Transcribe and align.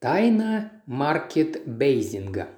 Тайна 0.00 0.72
маркет 0.86 1.60
бейзинга. 1.66 2.48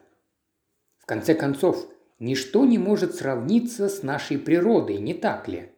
В 0.96 1.06
конце 1.06 1.34
концов, 1.34 1.88
ничто 2.20 2.64
не 2.64 2.78
может 2.78 3.16
сравниться 3.16 3.88
с 3.88 4.04
нашей 4.04 4.38
природой, 4.38 4.98
не 4.98 5.12
так 5.12 5.48
ли? 5.48 5.72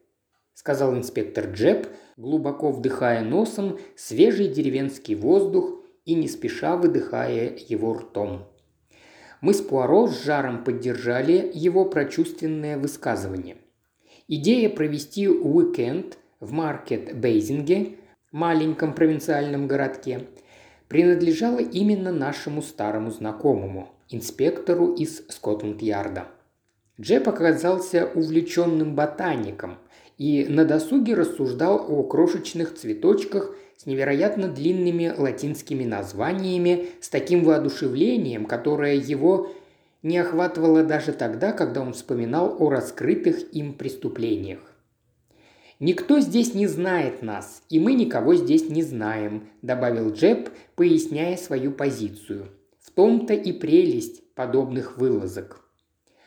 сказал 0.52 0.94
инспектор 0.94 1.46
Джеб, 1.46 1.88
глубоко 2.18 2.70
вдыхая 2.70 3.22
носом 3.22 3.78
свежий 3.96 4.48
деревенский 4.48 5.14
воздух 5.14 5.80
и 6.04 6.14
не 6.14 6.28
спеша 6.28 6.76
выдыхая 6.76 7.56
его 7.56 7.94
ртом. 7.94 8.46
Мы 9.40 9.54
с 9.54 9.62
Пуаро 9.62 10.06
с 10.06 10.22
жаром 10.22 10.64
поддержали 10.64 11.50
его 11.54 11.86
прочувственное 11.86 12.76
высказывание. 12.76 13.56
Идея 14.28 14.68
провести 14.68 15.30
уикенд 15.30 16.18
в 16.40 16.52
Маркет-Бейзинге, 16.52 17.96
маленьком 18.32 18.92
провинциальном 18.92 19.66
городке, 19.66 20.28
принадлежала 20.88 21.58
именно 21.58 22.12
нашему 22.12 22.62
старому 22.62 23.10
знакомому, 23.10 23.88
инспектору 24.08 24.92
из 24.94 25.22
Скотланд-Ярда. 25.28 26.26
Джеб 27.00 27.28
оказался 27.28 28.06
увлеченным 28.14 28.94
ботаником 28.94 29.78
и 30.16 30.46
на 30.48 30.64
досуге 30.64 31.14
рассуждал 31.14 31.84
о 31.88 32.04
крошечных 32.04 32.74
цветочках 32.74 33.54
с 33.76 33.86
невероятно 33.86 34.48
длинными 34.48 35.12
латинскими 35.16 35.84
названиями, 35.84 36.88
с 37.00 37.08
таким 37.08 37.44
воодушевлением, 37.44 38.46
которое 38.46 38.94
его 38.94 39.50
не 40.02 40.18
охватывало 40.18 40.84
даже 40.84 41.12
тогда, 41.12 41.52
когда 41.52 41.80
он 41.80 41.94
вспоминал 41.94 42.56
о 42.60 42.70
раскрытых 42.70 43.52
им 43.52 43.72
преступлениях. 43.72 44.60
«Никто 45.80 46.20
здесь 46.20 46.54
не 46.54 46.66
знает 46.66 47.22
нас, 47.22 47.62
и 47.68 47.80
мы 47.80 47.94
никого 47.94 48.34
здесь 48.34 48.68
не 48.68 48.82
знаем»,– 48.82 49.48
добавил 49.62 50.12
Джеб, 50.12 50.50
поясняя 50.76 51.36
свою 51.36 51.72
позицию. 51.72 52.48
«В 52.80 52.90
том-то 52.92 53.34
и 53.34 53.52
прелесть 53.52 54.34
подобных 54.34 54.98
вылазок». 54.98 55.64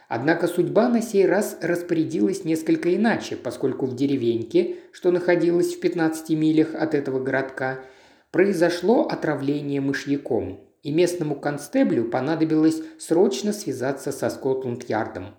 Однако 0.09 0.47
судьба 0.47 0.87
на 0.87 1.01
сей 1.01 1.25
раз 1.25 1.57
распорядилась 1.61 2.45
несколько 2.45 2.95
иначе, 2.95 3.35
поскольку 3.35 3.85
в 3.85 3.95
деревеньке, 3.95 4.77
что 4.91 5.11
находилась 5.11 5.75
в 5.75 5.79
15 5.79 6.29
милях 6.31 6.75
от 6.75 6.93
этого 6.93 7.19
городка, 7.19 7.79
произошло 8.31 9.05
отравление 9.05 9.81
мышьяком, 9.81 10.61
и 10.81 10.91
местному 10.91 11.35
констеблю 11.35 12.05
понадобилось 12.05 12.81
срочно 12.99 13.51
связаться 13.51 14.11
со 14.11 14.29
Скотланд-Ярдом. 14.29 15.35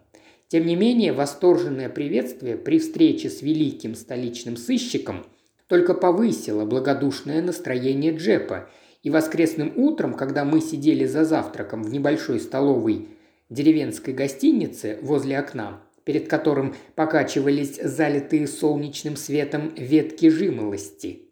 Тем 0.48 0.66
не 0.66 0.76
менее, 0.76 1.12
восторженное 1.12 1.88
приветствие 1.88 2.56
при 2.56 2.78
встрече 2.78 3.28
с 3.28 3.42
великим 3.42 3.94
столичным 3.94 4.56
сыщиком 4.56 5.26
только 5.66 5.92
повысило 5.92 6.64
благодушное 6.64 7.42
настроение 7.42 8.16
Джепа, 8.16 8.70
и 9.02 9.10
воскресным 9.10 9.72
утром, 9.76 10.14
когда 10.14 10.44
мы 10.44 10.60
сидели 10.60 11.06
за 11.06 11.24
завтраком 11.24 11.82
в 11.84 11.92
небольшой 11.92 12.40
столовой 12.40 13.08
деревенской 13.48 14.12
гостинице 14.12 14.98
возле 15.02 15.38
окна, 15.38 15.82
перед 16.04 16.28
которым 16.28 16.74
покачивались 16.94 17.80
залитые 17.80 18.48
солнечным 18.48 19.16
светом 19.16 19.72
ветки 19.76 20.28
жимолости. 20.28 21.28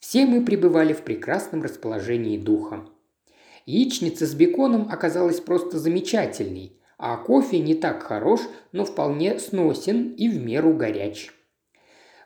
Все 0.00 0.26
мы 0.26 0.44
пребывали 0.44 0.92
в 0.92 1.02
прекрасном 1.02 1.62
расположении 1.62 2.36
духа. 2.36 2.84
Яичница 3.64 4.26
с 4.26 4.34
беконом 4.34 4.88
оказалась 4.90 5.40
просто 5.40 5.78
замечательной, 5.78 6.76
а 7.02 7.16
кофе 7.16 7.58
не 7.58 7.74
так 7.74 8.02
хорош, 8.02 8.40
но 8.72 8.84
вполне 8.84 9.38
сносен 9.38 10.14
и 10.14 10.28
в 10.28 10.42
меру 10.42 10.72
горяч. 10.72 11.32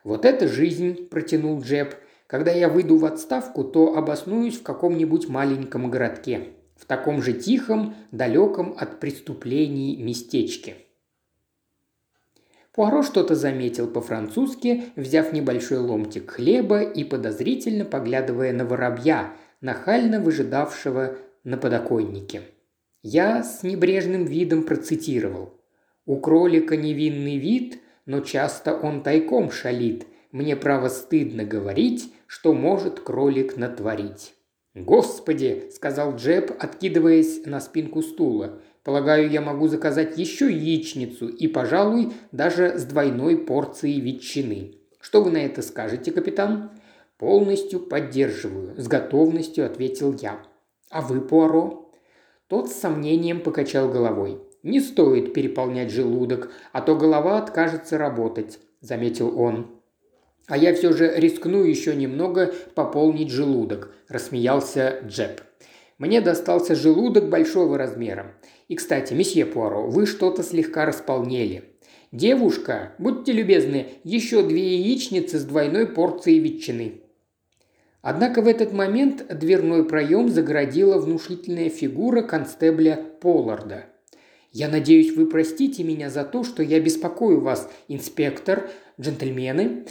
«Вот 0.04 0.24
это 0.24 0.46
жизнь!»– 0.46 1.08
протянул 1.10 1.60
Джеб. 1.60 1.94
«Когда 2.26 2.52
я 2.52 2.68
выйду 2.68 2.96
в 2.96 3.04
отставку, 3.04 3.64
то 3.64 3.96
обоснуюсь 3.96 4.58
в 4.58 4.62
каком-нибудь 4.62 5.28
маленьком 5.28 5.90
городке 5.90 6.52
в 6.76 6.84
таком 6.84 7.22
же 7.22 7.32
тихом, 7.32 7.94
далеком 8.12 8.74
от 8.78 9.00
преступлений 9.00 9.96
местечке. 9.96 10.76
Пуаро 12.72 13.02
что-то 13.02 13.34
заметил 13.34 13.88
по-французски, 13.88 14.84
взяв 14.96 15.32
небольшой 15.32 15.78
ломтик 15.78 16.32
хлеба 16.32 16.82
и 16.82 17.04
подозрительно 17.04 17.86
поглядывая 17.86 18.52
на 18.52 18.66
воробья, 18.66 19.32
нахально 19.62 20.20
выжидавшего 20.20 21.16
на 21.42 21.56
подоконнике. 21.56 22.42
Я 23.08 23.44
с 23.44 23.62
небрежным 23.62 24.24
видом 24.24 24.64
процитировал. 24.64 25.54
«У 26.06 26.16
кролика 26.16 26.76
невинный 26.76 27.36
вид, 27.36 27.78
но 28.04 28.18
часто 28.18 28.76
он 28.76 29.04
тайком 29.04 29.52
шалит. 29.52 30.08
Мне 30.32 30.56
право 30.56 30.88
стыдно 30.88 31.44
говорить, 31.44 32.12
что 32.26 32.52
может 32.52 32.98
кролик 32.98 33.56
натворить». 33.56 34.34
«Господи!»– 34.74 35.68
сказал 35.72 36.16
Джеб, 36.16 36.50
откидываясь 36.58 37.46
на 37.46 37.60
спинку 37.60 38.02
стула. 38.02 38.60
«Полагаю, 38.82 39.30
я 39.30 39.40
могу 39.40 39.68
заказать 39.68 40.18
еще 40.18 40.52
яичницу 40.52 41.28
и, 41.28 41.46
пожалуй, 41.46 42.12
даже 42.32 42.76
с 42.76 42.82
двойной 42.82 43.38
порцией 43.38 44.00
ветчины. 44.00 44.78
Что 44.98 45.22
вы 45.22 45.30
на 45.30 45.38
это 45.38 45.62
скажете, 45.62 46.10
капитан?» 46.10 46.72
«Полностью 47.18 47.78
поддерживаю»,– 47.78 48.74
с 48.76 48.88
готовностью 48.88 49.64
ответил 49.64 50.12
я. 50.20 50.42
«А 50.90 51.02
вы, 51.02 51.20
Пуаро?» 51.20 51.85
Тот 52.48 52.70
с 52.70 52.74
сомнением 52.74 53.40
покачал 53.40 53.88
головой. 53.88 54.40
«Не 54.62 54.80
стоит 54.80 55.32
переполнять 55.32 55.90
желудок, 55.90 56.52
а 56.72 56.80
то 56.80 56.94
голова 56.94 57.38
откажется 57.38 57.98
работать»,– 57.98 58.60
заметил 58.80 59.36
он. 59.40 59.80
«А 60.46 60.56
я 60.56 60.72
все 60.74 60.92
же 60.92 61.12
рискну 61.16 61.64
еще 61.64 61.96
немного 61.96 62.52
пополнить 62.76 63.30
желудок»,– 63.30 63.92
рассмеялся 64.08 65.00
Джеб. 65.04 65.40
«Мне 65.98 66.20
достался 66.20 66.76
желудок 66.76 67.28
большого 67.28 67.78
размера. 67.78 68.36
И, 68.68 68.76
кстати, 68.76 69.12
месье 69.12 69.44
Пуаро, 69.44 69.88
вы 69.88 70.06
что-то 70.06 70.44
слегка 70.44 70.86
располнели. 70.86 71.64
Девушка, 72.12 72.92
будьте 72.98 73.32
любезны, 73.32 73.88
еще 74.04 74.44
две 74.44 74.76
яичницы 74.76 75.40
с 75.40 75.44
двойной 75.44 75.88
порцией 75.88 76.38
ветчины». 76.38 77.05
Однако 78.08 78.40
в 78.40 78.46
этот 78.46 78.72
момент 78.72 79.26
дверной 79.36 79.84
проем 79.84 80.28
загородила 80.28 80.96
внушительная 80.96 81.68
фигура 81.68 82.22
констебля 82.22 83.00
Полларда. 83.20 83.86
«Я 84.52 84.68
надеюсь, 84.68 85.16
вы 85.16 85.26
простите 85.26 85.82
меня 85.82 86.08
за 86.08 86.22
то, 86.22 86.44
что 86.44 86.62
я 86.62 86.78
беспокою 86.78 87.40
вас, 87.40 87.68
инспектор, 87.88 88.70
джентльмены. 89.00 89.86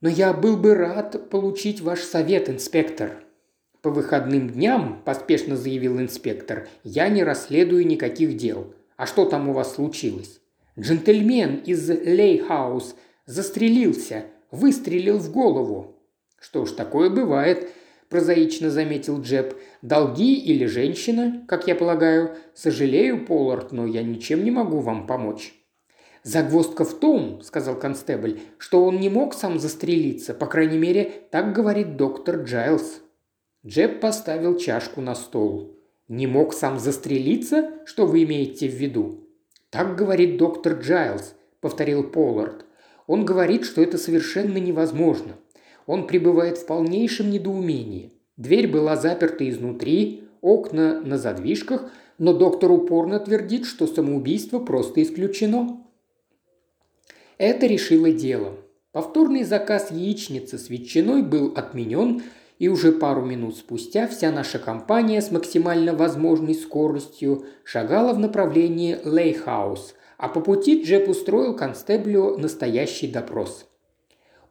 Но 0.00 0.08
я 0.08 0.32
был 0.32 0.56
бы 0.56 0.76
рад 0.76 1.28
получить 1.28 1.80
ваш 1.80 2.02
совет, 2.02 2.48
инспектор». 2.48 3.24
«По 3.82 3.90
выходным 3.90 4.48
дням»,– 4.48 5.02
поспешно 5.04 5.56
заявил 5.56 5.98
инспектор,– 5.98 6.68
«я 6.84 7.08
не 7.08 7.24
расследую 7.24 7.84
никаких 7.84 8.36
дел. 8.36 8.74
А 8.96 9.06
что 9.06 9.24
там 9.24 9.48
у 9.48 9.52
вас 9.52 9.74
случилось?» 9.74 10.40
«Джентльмен 10.78 11.56
из 11.66 11.90
Лейхаус 11.90 12.94
застрелился, 13.26 14.26
выстрелил 14.52 15.18
в 15.18 15.32
голову». 15.32 15.95
«Что 16.40 16.64
ж, 16.64 16.72
такое 16.72 17.10
бывает»,– 17.10 17.68
прозаично 18.08 18.70
заметил 18.70 19.20
Джеб. 19.20 19.56
«Долги 19.82 20.34
или 20.34 20.66
женщина, 20.66 21.44
как 21.48 21.66
я 21.66 21.74
полагаю. 21.74 22.36
Сожалею, 22.54 23.24
Поллард, 23.26 23.72
но 23.72 23.86
я 23.86 24.02
ничем 24.02 24.44
не 24.44 24.50
могу 24.50 24.80
вам 24.80 25.06
помочь». 25.06 25.54
«Загвоздка 26.22 26.84
в 26.84 26.98
том,– 26.98 27.40
сказал 27.42 27.78
констебль,– 27.78 28.40
что 28.58 28.84
он 28.84 28.98
не 28.98 29.08
мог 29.08 29.32
сам 29.32 29.60
застрелиться, 29.60 30.34
по 30.34 30.46
крайней 30.46 30.78
мере, 30.78 31.12
так 31.30 31.52
говорит 31.52 31.96
доктор 31.96 32.42
Джайлз». 32.42 33.00
Джеб 33.64 34.00
поставил 34.00 34.56
чашку 34.58 35.00
на 35.00 35.14
стол. 35.14 35.76
«Не 36.08 36.26
мог 36.26 36.52
сам 36.52 36.78
застрелиться? 36.78 37.70
Что 37.84 38.06
вы 38.06 38.24
имеете 38.24 38.68
в 38.68 38.74
виду?» 38.74 39.28
«Так 39.70 39.96
говорит 39.96 40.36
доктор 40.36 40.74
Джайлз»,– 40.74 41.34
повторил 41.60 42.04
Поллард. 42.04 42.64
«Он 43.08 43.24
говорит, 43.24 43.64
что 43.64 43.82
это 43.82 43.98
совершенно 43.98 44.58
невозможно. 44.58 45.36
Он 45.86 46.06
пребывает 46.06 46.58
в 46.58 46.66
полнейшем 46.66 47.30
недоумении. 47.30 48.12
Дверь 48.36 48.68
была 48.68 48.96
заперта 48.96 49.48
изнутри, 49.48 50.24
окна 50.40 51.00
на 51.00 51.16
задвижках, 51.16 51.90
но 52.18 52.32
доктор 52.32 52.70
упорно 52.72 53.18
твердит, 53.20 53.64
что 53.66 53.86
самоубийство 53.86 54.58
просто 54.58 55.02
исключено. 55.02 55.82
Это 57.38 57.66
решило 57.66 58.10
дело. 58.10 58.54
Повторный 58.92 59.44
заказ 59.44 59.90
яичницы 59.90 60.58
с 60.58 60.70
ветчиной 60.70 61.22
был 61.22 61.52
отменен, 61.54 62.22
и 62.58 62.68
уже 62.68 62.92
пару 62.92 63.22
минут 63.22 63.56
спустя 63.56 64.08
вся 64.08 64.32
наша 64.32 64.58
компания 64.58 65.20
с 65.20 65.30
максимально 65.30 65.94
возможной 65.94 66.54
скоростью 66.54 67.44
шагала 67.64 68.14
в 68.14 68.18
направлении 68.18 68.98
Лейхаус, 69.04 69.94
а 70.16 70.28
по 70.28 70.40
пути 70.40 70.82
Джеб 70.82 71.10
устроил 71.10 71.54
констеблю 71.54 72.38
настоящий 72.38 73.08
допрос. 73.08 73.66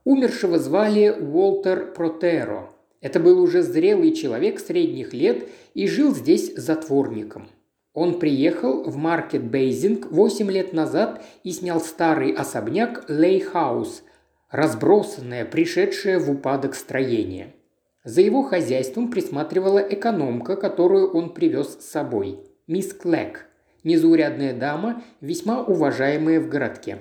Умершего 0.06 0.60
звали 0.60 1.10
Уолтер 1.10 1.92
Протеро. 1.94 2.69
Это 3.02 3.19
был 3.19 3.42
уже 3.42 3.63
зрелый 3.63 4.12
человек 4.13 4.60
средних 4.60 5.13
лет 5.13 5.50
и 5.74 5.88
жил 5.88 6.13
здесь 6.13 6.54
затворником. 6.56 7.50
Он 7.94 8.19
приехал 8.19 8.84
в 8.84 8.98
Маркет 8.98 9.44
Бейзинг 9.44 10.12
8 10.12 10.52
лет 10.52 10.74
назад 10.74 11.24
и 11.44 11.52
снял 11.52 11.81
старый 11.81 12.34
особняк 12.34 13.06
Лейхаус, 13.10 14.04
разбросанное, 14.52 15.44
пришедшее 15.44 16.19
в 16.19 16.30
упадок 16.30 16.75
строение. 16.75 17.56
За 18.04 18.22
его 18.22 18.44
хозяйством 18.44 19.10
присматривала 19.10 19.80
экономка, 19.80 20.56
которую 20.56 21.12
он 21.13 21.34
привез 21.34 21.80
с 21.80 21.90
собой– 21.90 22.42
мисс 22.68 22.94
Клэк, 22.94 23.48
незаурядная 23.84 24.54
дама, 24.54 25.01
весьма 25.19 25.63
уважаемая 25.63 26.40
в 26.40 26.48
городке. 26.48 27.00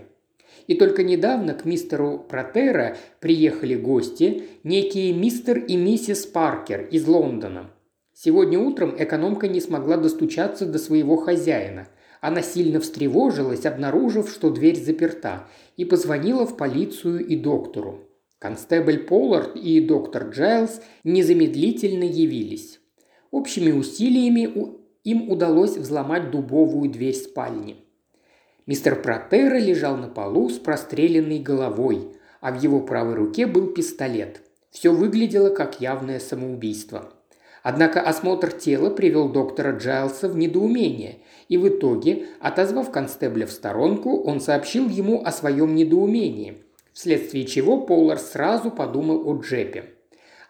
И 0.67 0.75
только 0.75 1.03
недавно 1.03 1.55
к 1.55 1.65
мистеру 1.65 2.19
Протера 2.19 2.97
приехали 3.21 3.75
гости, 3.75 4.45
некие 4.63 5.13
мистер 5.13 5.59
и 5.59 5.77
миссис 5.77 6.25
Паркер 6.25 6.89
из 6.91 7.07
Лондона. 7.07 7.71
Сегодня 8.15 8.59
утром 8.59 8.95
экономка 8.97 9.49
не 9.49 9.61
смогла 9.61 9.97
достучаться 9.97 10.67
до 10.67 10.79
своего 10.79 11.17
хозяина. 11.17 11.89
Она 12.21 12.41
сильно 12.41 12.81
встревожилась, 12.81 13.67
обнаружив, 13.67 14.31
что 14.31 14.51
дверь 14.51 14.81
заперта, 14.81 15.47
и 15.77 15.85
позвонила 15.85 16.47
в 16.47 16.57
полицию 16.57 17.27
и 17.27 17.37
доктору. 17.37 18.09
Констебль 18.39 18.99
Поллард 18.99 19.57
и 19.57 19.81
доктор 19.81 20.31
Джайлз 20.31 20.81
незамедлительно 21.03 22.05
явились. 22.05 22.81
Общими 23.31 23.73
усилиями 23.73 24.49
им 25.03 25.31
удалось 25.31 25.77
взломать 25.77 26.31
дубовую 26.31 26.91
дверь 26.91 27.15
спальни. 27.15 27.84
Мистер 28.67 29.03
Протера 29.03 29.59
лежал 29.59 29.97
на 29.99 30.09
полу 30.09 30.49
с 30.49 30.59
простреленной 30.59 31.39
головой, 31.39 32.09
а 32.41 32.51
в 32.51 32.63
его 32.63 32.81
правой 32.81 33.15
руке 33.15 33.47
был 33.47 33.67
пистолет. 33.67 34.41
Все 34.71 34.91
выглядело 34.91 35.51
как 35.51 35.83
явное 35.83 36.19
самоубийство. 36.19 37.13
Однако 37.63 38.01
осмотр 38.01 38.53
тела 38.53 38.89
привел 38.89 39.29
доктора 39.29 39.73
Джайлса 39.77 40.29
в 40.29 40.37
недоумение, 40.37 41.19
и 41.49 41.59
в 41.59 41.69
итоге, 41.69 42.27
отозвав 42.41 42.91
констебля 42.91 43.47
в 43.47 43.51
сторонку, 43.51 44.23
он 44.23 44.41
сообщил 44.41 44.89
ему 44.89 45.23
о 45.23 45.31
своем 45.31 45.75
недоумении, 45.75 46.63
вследствие 46.95 47.45
чего 47.45 47.83
Поллар 47.83 48.19
сразу 48.19 48.71
подумал 48.71 49.29
о 49.29 49.39
Джепе. 49.41 49.91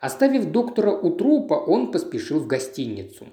Оставив 0.01 0.47
доктора 0.47 0.93
у 0.93 1.11
трупа, 1.11 1.55
он 1.55 1.91
поспешил 1.91 2.39
в 2.39 2.47
гостиницу. 2.47 3.27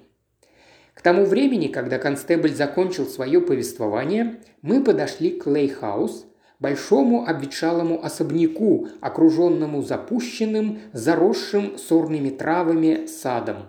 К 1.02 1.10
тому 1.10 1.24
времени, 1.24 1.66
когда 1.66 1.98
констебль 1.98 2.54
закончил 2.54 3.06
свое 3.06 3.40
повествование, 3.40 4.36
мы 4.62 4.84
подошли 4.84 5.32
к 5.32 5.48
Лейхаус, 5.48 6.26
большому 6.60 7.26
обветшалому 7.26 8.04
особняку, 8.04 8.86
окруженному 9.00 9.82
запущенным, 9.82 10.78
заросшим 10.92 11.76
сорными 11.76 12.30
травами 12.30 13.06
садом. 13.06 13.64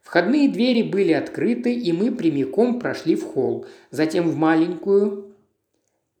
Входные 0.00 0.48
двери 0.48 0.82
были 0.84 1.12
открыты, 1.12 1.74
и 1.74 1.92
мы 1.92 2.10
прямиком 2.10 2.80
прошли 2.80 3.14
в 3.14 3.26
холл, 3.26 3.66
затем 3.90 4.30
в 4.30 4.36
маленькую, 4.36 5.34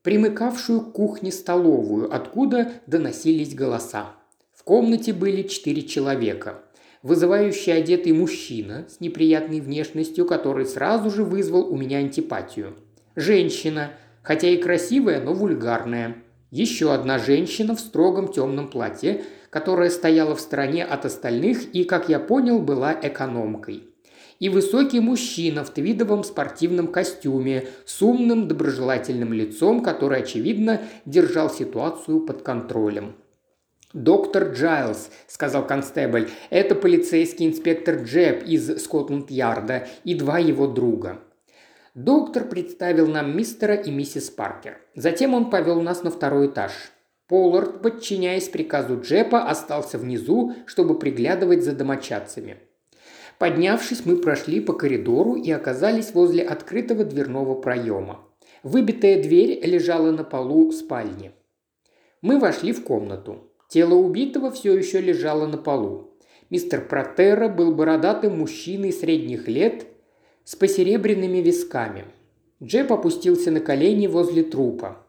примыкавшую 0.02 0.82
к 0.82 0.92
кухне 0.92 1.38
столовую, 1.38 2.14
откуда 2.14 2.72
доносились 2.86 3.54
голоса. 3.54 4.14
В 4.52 4.62
комнате 4.62 5.14
были 5.14 5.44
четыре 5.44 5.84
человека. 5.84 6.64
Вызывающий 7.02 7.72
одетый 7.72 8.12
мужчина 8.12 8.86
с 8.88 9.00
неприятной 9.00 9.60
внешностью, 9.60 10.26
который 10.26 10.66
сразу 10.66 11.10
же 11.10 11.24
вызвал 11.24 11.72
у 11.72 11.76
меня 11.76 11.98
антипатию. 11.98 12.76
Женщина, 13.14 13.90
хотя 14.22 14.48
и 14.48 14.56
красивая, 14.56 15.20
но 15.20 15.32
вульгарная. 15.34 16.16
Еще 16.50 16.92
одна 16.92 17.18
женщина 17.18 17.76
в 17.76 17.80
строгом 17.80 18.32
темном 18.32 18.68
платье, 18.68 19.22
которая 19.50 19.90
стояла 19.90 20.34
в 20.34 20.40
стороне 20.40 20.84
от 20.84 21.04
остальных 21.04 21.74
и, 21.74 21.84
как 21.84 22.08
я 22.08 22.18
понял, 22.18 22.58
была 22.58 22.98
экономкой 23.00 23.84
и 24.38 24.48
высокий 24.48 25.00
мужчина 25.00 25.64
в 25.64 25.70
твидовом 25.70 26.24
спортивном 26.24 26.88
костюме 26.88 27.68
с 27.84 28.00
умным 28.02 28.48
доброжелательным 28.48 29.32
лицом, 29.32 29.82
который, 29.82 30.20
очевидно, 30.20 30.82
держал 31.04 31.50
ситуацию 31.50 32.20
под 32.20 32.42
контролем. 32.42 33.14
«Доктор 33.94 34.52
Джайлз»,– 34.52 35.10
сказал 35.26 35.66
констебль,– 35.66 36.28
«это 36.50 36.74
полицейский 36.74 37.46
инспектор 37.46 37.96
Джеб 37.96 38.46
из 38.46 38.82
Скотланд-Ярда 38.84 39.88
и 40.04 40.14
два 40.14 40.38
его 40.38 40.66
друга». 40.66 41.20
Доктор 41.94 42.44
представил 42.44 43.08
нам 43.08 43.34
мистера 43.34 43.74
и 43.74 43.90
миссис 43.90 44.28
Паркер. 44.28 44.78
Затем 44.94 45.32
он 45.32 45.48
повел 45.48 45.80
нас 45.80 46.02
на 46.02 46.10
второй 46.10 46.48
этаж. 46.48 46.72
Поллард, 47.28 47.80
подчиняясь 47.80 48.50
приказу 48.50 49.00
Джепа, 49.00 49.44
остался 49.44 49.96
внизу, 49.96 50.54
чтобы 50.66 50.98
приглядывать 50.98 51.64
за 51.64 51.72
домочадцами. 51.72 52.58
Поднявшись, 53.38 54.04
мы 54.04 54.16
прошли 54.16 54.60
по 54.60 54.74
коридору 54.74 55.34
и 55.34 55.50
оказались 55.50 56.12
возле 56.12 56.42
открытого 56.44 57.04
дверного 57.04 57.54
проема. 57.54 58.20
Выбитая 58.62 59.22
дверь 59.22 59.64
лежала 59.64 60.10
на 60.10 60.24
полу 60.24 60.70
спальни. 60.72 61.32
Мы 62.20 62.38
вошли 62.38 62.72
в 62.72 62.84
комнату. 62.84 63.47
Тело 63.68 63.94
убитого 63.94 64.50
все 64.50 64.74
еще 64.76 65.00
лежало 65.00 65.46
на 65.46 65.58
полу. 65.58 66.08
Мистер 66.48 66.88
Протера 66.88 67.50
был 67.50 67.74
бородатым 67.74 68.38
мужчиной 68.38 68.92
средних 68.92 69.46
лет 69.46 69.86
с 70.44 70.56
посеребряными 70.56 71.38
висками. 71.38 72.06
Джеб 72.62 72.90
опустился 72.90 73.50
на 73.50 73.60
колени 73.60 74.06
возле 74.06 74.42
трупа. 74.42 75.04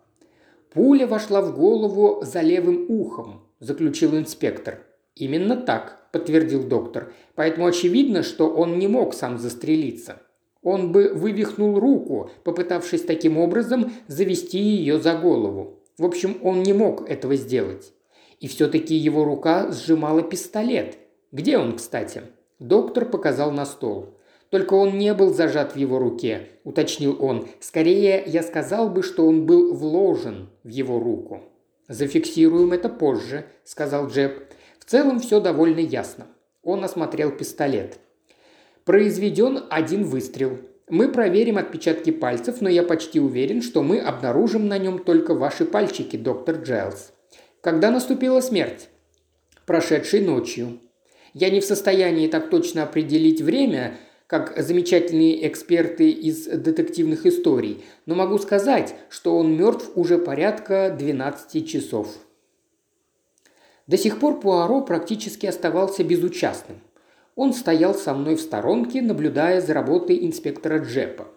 «Пуля 0.73 1.07
вошла 1.07 1.41
в 1.41 1.55
голову 1.55 2.21
за 2.23 2.41
левым 2.41 2.85
ухом»,– 2.89 3.41
заключил 3.61 4.17
инспектор. 4.17 4.79
«Именно 5.15 5.55
так»,– 5.55 6.09
подтвердил 6.11 6.63
доктор. 6.63 7.13
«Поэтому 7.35 7.65
очевидно, 7.65 8.23
что 8.23 8.49
он 8.49 8.77
не 8.77 8.89
мог 8.89 9.13
сам 9.13 9.39
застрелиться. 9.39 10.21
Он 10.61 10.91
бы 10.91 11.13
вывихнул 11.13 11.79
руку, 11.79 12.29
попытавшись 12.43 13.03
таким 13.03 13.37
образом 13.37 13.93
завести 14.07 14.59
ее 14.59 14.99
за 14.99 15.15
голову. 15.15 15.79
В 15.97 16.05
общем, 16.05 16.37
он 16.43 16.61
не 16.63 16.73
мог 16.73 17.09
этого 17.09 17.35
сделать. 17.35 17.93
И 18.39 18.47
все-таки 18.47 18.95
его 18.95 19.23
рука 19.23 19.71
сжимала 19.71 20.21
пистолет. 20.21 20.97
Где 21.31 21.57
он, 21.57 21.75
кстати?» 21.75 22.23
Доктор 22.59 23.05
показал 23.05 23.51
на 23.51 23.65
стол. 23.65 24.17
«Только 24.49 24.73
он 24.73 24.97
не 24.97 25.13
был 25.13 25.33
зажат 25.33 25.73
в 25.73 25.77
его 25.77 25.99
руке»,– 25.99 26.49
уточнил 26.63 27.17
он. 27.23 27.47
«Скорее, 27.59 28.23
я 28.25 28.43
сказал 28.43 28.89
бы, 28.89 29.03
что 29.03 29.27
он 29.27 29.45
был 29.45 29.73
вложен 29.73 30.49
в 30.63 30.69
его 30.69 30.99
руку». 30.99 31.43
«Зафиксируем 31.87 32.71
это 32.71 32.89
позже»,– 32.89 33.45
сказал 33.63 34.07
Джеб 34.07 34.49
целом 34.89 35.19
все 35.19 35.39
довольно 35.39 35.79
ясно. 35.79 36.25
Он 36.63 36.83
осмотрел 36.83 37.31
пистолет. 37.31 37.99
Произведен 38.85 39.65
один 39.69 40.03
выстрел. 40.03 40.57
Мы 40.89 41.11
проверим 41.11 41.59
отпечатки 41.59 42.09
пальцев, 42.09 42.59
но 42.59 42.69
я 42.69 42.81
почти 42.81 43.19
уверен, 43.19 43.61
что 43.61 43.83
мы 43.83 43.99
обнаружим 43.99 44.67
на 44.67 44.79
нем 44.79 44.97
только 44.97 45.35
ваши 45.35 45.65
пальчики, 45.65 46.17
доктор 46.17 46.55
Джайлз. 46.55 47.13
Когда 47.61 47.91
наступила 47.91 48.39
смерть? 48.39 48.87
Прошедшей 49.65 50.21
ночью. 50.21 50.79
Я 51.33 51.49
не 51.49 51.59
в 51.59 51.65
состоянии 51.65 52.27
так 52.27 52.49
точно 52.49 52.83
определить 52.83 53.41
время, 53.41 53.97
как 54.27 54.53
замечательные 54.57 55.45
эксперты 55.47 56.09
из 56.09 56.45
детективных 56.45 57.25
историй, 57.25 57.83
но 58.05 58.15
могу 58.15 58.37
сказать, 58.37 58.95
что 59.09 59.35
он 59.37 59.57
мертв 59.57 59.91
уже 59.95 60.17
порядка 60.17 60.95
12 60.97 61.67
часов. 61.67 62.17
До 63.87 63.97
сих 63.97 64.19
пор 64.19 64.39
Пуаро 64.39 64.81
практически 64.81 65.45
оставался 65.45 66.03
безучастным. 66.03 66.79
Он 67.35 67.53
стоял 67.53 67.93
со 67.93 68.13
мной 68.13 68.35
в 68.35 68.41
сторонке, 68.41 69.01
наблюдая 69.01 69.59
за 69.61 69.73
работой 69.73 70.25
инспектора 70.25 70.77
Джепа. 70.77 71.27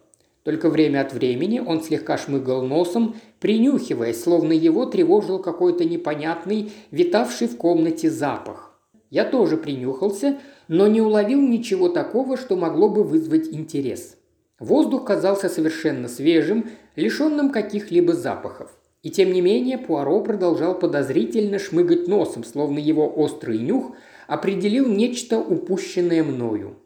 Только 0.45 0.71
время 0.71 1.03
от 1.03 1.13
времени 1.13 1.61
он 1.61 1.83
слегка 1.83 2.19
шмыгал 2.19 2.63
носом, 2.63 3.15
принюхиваясь, 3.39 4.23
словно 4.23 4.53
его 4.53 4.87
тревожил 4.87 5.39
какой-то 5.39 5.85
непонятный, 5.85 6.73
витавший 6.91 7.47
в 7.47 7.57
комнате 7.57 8.11
запах. 8.11 8.73
Я 9.11 9.25
тоже 9.25 9.57
принюхался, 9.57 10.39
но 10.69 10.87
не 10.89 11.01
уловил 11.01 11.41
ничего 11.41 11.89
такого, 11.89 12.37
что 12.37 12.57
могло 12.57 12.89
бы 12.89 13.05
вызвать 13.05 13.49
интерес. 13.53 14.17
Воздух 14.59 15.05
казался 15.05 15.49
совершенно 15.49 16.09
свежим, 16.09 16.71
лишенным 16.97 17.51
каких-либо 17.51 18.13
запахов. 18.13 18.71
И 19.03 19.11
тем 19.11 19.33
не 19.33 19.41
менее 19.41 19.79
Пуаро 19.79 20.21
продолжал 20.23 20.79
подозрительно 20.79 21.59
шмыгать 21.59 22.09
носом, 22.09 22.45
словно 22.45 22.79
его 22.79 23.13
острый 23.15 23.59
нюх 23.59 23.93
определил 24.29 24.89
нечто 24.89 25.39
упущенное 25.39 26.23
мною. 26.23 26.77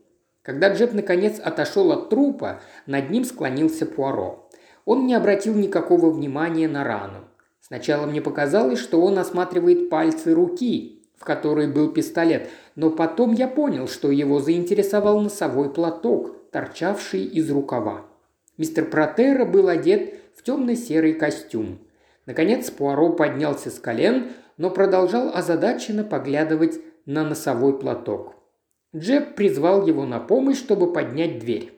Когда 0.46 0.72
Джеб 0.72 0.92
наконец 0.92 1.40
отошел 1.42 1.90
от 1.90 2.08
трупа, 2.08 2.60
над 2.86 3.10
ним 3.10 3.24
склонился 3.24 3.84
Пуаро. 3.84 4.48
Он 4.84 5.04
не 5.04 5.14
обратил 5.14 5.54
никакого 5.54 6.08
внимания 6.08 6.68
на 6.68 6.84
рану. 6.84 7.24
Сначала 7.60 8.06
мне 8.06 8.22
показалось, 8.22 8.78
что 8.78 9.00
он 9.00 9.18
осматривает 9.18 9.90
пальцы 9.90 10.32
руки, 10.32 11.02
в 11.18 11.24
которой 11.24 11.66
был 11.66 11.90
пистолет, 11.92 12.48
но 12.76 12.90
потом 12.90 13.32
я 13.32 13.48
понял, 13.48 13.88
что 13.88 14.12
его 14.12 14.38
заинтересовал 14.38 15.20
носовой 15.20 15.68
платок, 15.68 16.48
торчавший 16.52 17.24
из 17.24 17.50
рукава. 17.50 18.06
Мистер 18.56 18.84
Протера 18.84 19.46
был 19.46 19.66
одет 19.66 20.14
в 20.36 20.44
темно-серый 20.44 21.14
костюм. 21.14 21.80
Наконец 22.24 22.70
Пуаро 22.70 23.12
поднялся 23.14 23.68
с 23.68 23.80
колен, 23.80 24.28
но 24.58 24.70
продолжал 24.70 25.32
озадаченно 25.34 26.04
поглядывать 26.04 26.78
на 27.04 27.24
носовой 27.24 27.76
платок. 27.76 28.35
Джеб 28.96 29.34
призвал 29.34 29.86
его 29.86 30.06
на 30.06 30.20
помощь, 30.20 30.56
чтобы 30.56 30.90
поднять 30.90 31.38
дверь. 31.38 31.72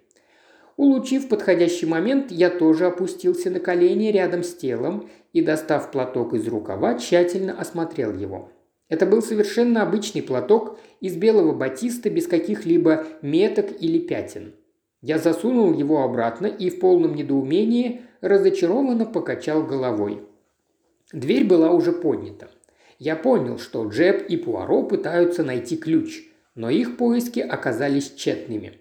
Улучив 0.77 1.29
подходящий 1.29 1.87
момент, 1.87 2.31
я 2.31 2.49
тоже 2.49 2.87
опустился 2.87 3.51
на 3.51 3.59
колени 3.59 4.13
рядом 4.13 4.45
с 4.45 4.55
телом 4.55 5.09
и, 5.33 5.43
достав 5.43 5.91
платок 5.91 6.35
из 6.35 6.47
рукава, 6.47 6.97
тщательно 6.97 7.59
осмотрел 7.59 8.15
его. 8.15 8.53
Это 8.89 9.05
был 9.05 9.21
совершенно 9.21 9.83
обычный 9.83 10.23
платок 10.23 10.79
из 11.01 11.17
белого 11.17 11.53
батиста 11.53 12.09
без 12.09 12.29
каких-либо 12.29 13.05
меток 13.21 13.67
или 13.81 13.99
пятен. 13.99 14.55
Я 15.03 15.19
засунул 15.19 15.73
его 15.73 16.05
обратно 16.05 16.47
и 16.47 16.71
в 16.71 16.79
полном 16.79 17.17
недоумении 17.17 18.03
разочарованно 18.21 19.05
покачал 19.05 19.65
головой. 19.65 20.23
Дверь 21.13 21.47
была 21.47 21.73
уже 21.73 21.93
поднята. 21.93 22.49
Я 23.01 23.17
понял, 23.17 23.59
что 23.59 23.87
Джеб 23.89 24.29
и 24.29 24.37
Пуаро 24.37 24.85
пытаются 24.85 25.43
найти 25.43 25.77
ключ, 25.77 26.28
но 26.59 26.71
их 26.71 26.97
поиски 26.97 27.39
оказались 27.39 28.13
тщетными. 28.13 28.81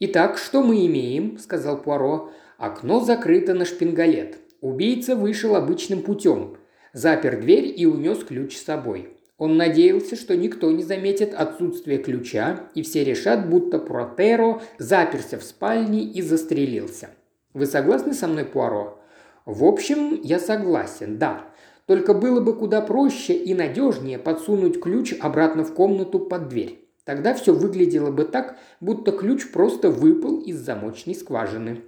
«Итак, 0.00 0.36
что 0.36 0.64
мы 0.64 0.84
имеем?»– 0.86 1.38
сказал 1.40 1.80
Пуаро. 1.80 2.32
«Окно 2.56 2.98
закрыто 2.98 3.54
на 3.54 3.64
шпингалет. 3.64 4.38
Убийца 4.60 5.14
вышел 5.14 5.54
обычным 5.54 6.02
путем. 6.02 6.56
Запер 6.92 7.40
дверь 7.40 7.72
и 7.74 7.86
унес 7.86 8.24
ключ 8.24 8.56
с 8.56 8.64
собой. 8.64 9.10
Он 9.36 9.56
надеялся, 9.56 10.16
что 10.16 10.36
никто 10.36 10.72
не 10.72 10.82
заметит 10.82 11.34
отсутствие 11.34 11.98
ключа, 11.98 12.68
и 12.74 12.82
все 12.82 13.04
решат, 13.04 13.48
будто 13.48 13.78
Протеро 13.78 14.60
заперся 14.78 15.38
в 15.38 15.44
спальне 15.44 16.02
и 16.02 16.20
застрелился. 16.20 17.10
Вы 17.54 17.66
согласны 17.66 18.12
со 18.12 18.26
мной, 18.26 18.44
Пуаро? 18.44 18.98
В 19.46 19.64
общем, 19.64 20.20
я 20.24 20.40
согласен, 20.40 21.16
да. 21.16 21.44
Только 21.86 22.12
было 22.12 22.40
бы 22.40 22.56
куда 22.56 22.80
проще 22.80 23.34
и 23.34 23.54
надежнее 23.54 24.18
подсунуть 24.18 24.80
ключ 24.80 25.14
обратно 25.20 25.62
в 25.62 25.72
комнату 25.72 26.18
под 26.18 26.48
дверь. 26.48 26.87
Тогда 27.08 27.32
все 27.32 27.54
выглядело 27.54 28.10
бы 28.10 28.24
так, 28.26 28.58
будто 28.82 29.12
ключ 29.12 29.50
просто 29.50 29.88
выпал 29.88 30.42
из 30.42 30.58
замочной 30.58 31.14
скважины. 31.14 31.80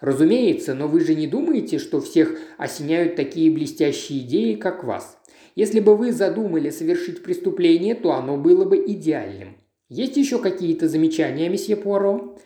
Разумеется, 0.00 0.74
но 0.74 0.86
вы 0.86 1.00
же 1.00 1.16
не 1.16 1.26
думаете, 1.26 1.80
что 1.80 2.00
всех 2.00 2.38
осеняют 2.56 3.16
такие 3.16 3.50
блестящие 3.50 4.20
идеи, 4.20 4.54
как 4.54 4.84
вас. 4.84 5.18
Если 5.56 5.80
бы 5.80 5.96
вы 5.96 6.12
задумали 6.12 6.70
совершить 6.70 7.24
преступление, 7.24 7.96
то 7.96 8.12
оно 8.12 8.36
было 8.36 8.64
бы 8.64 8.76
идеальным. 8.76 9.56
Есть 9.88 10.16
еще 10.16 10.38
какие-то 10.38 10.86
замечания, 10.86 11.48
месье 11.48 11.74
Пуаро?» 11.74 12.38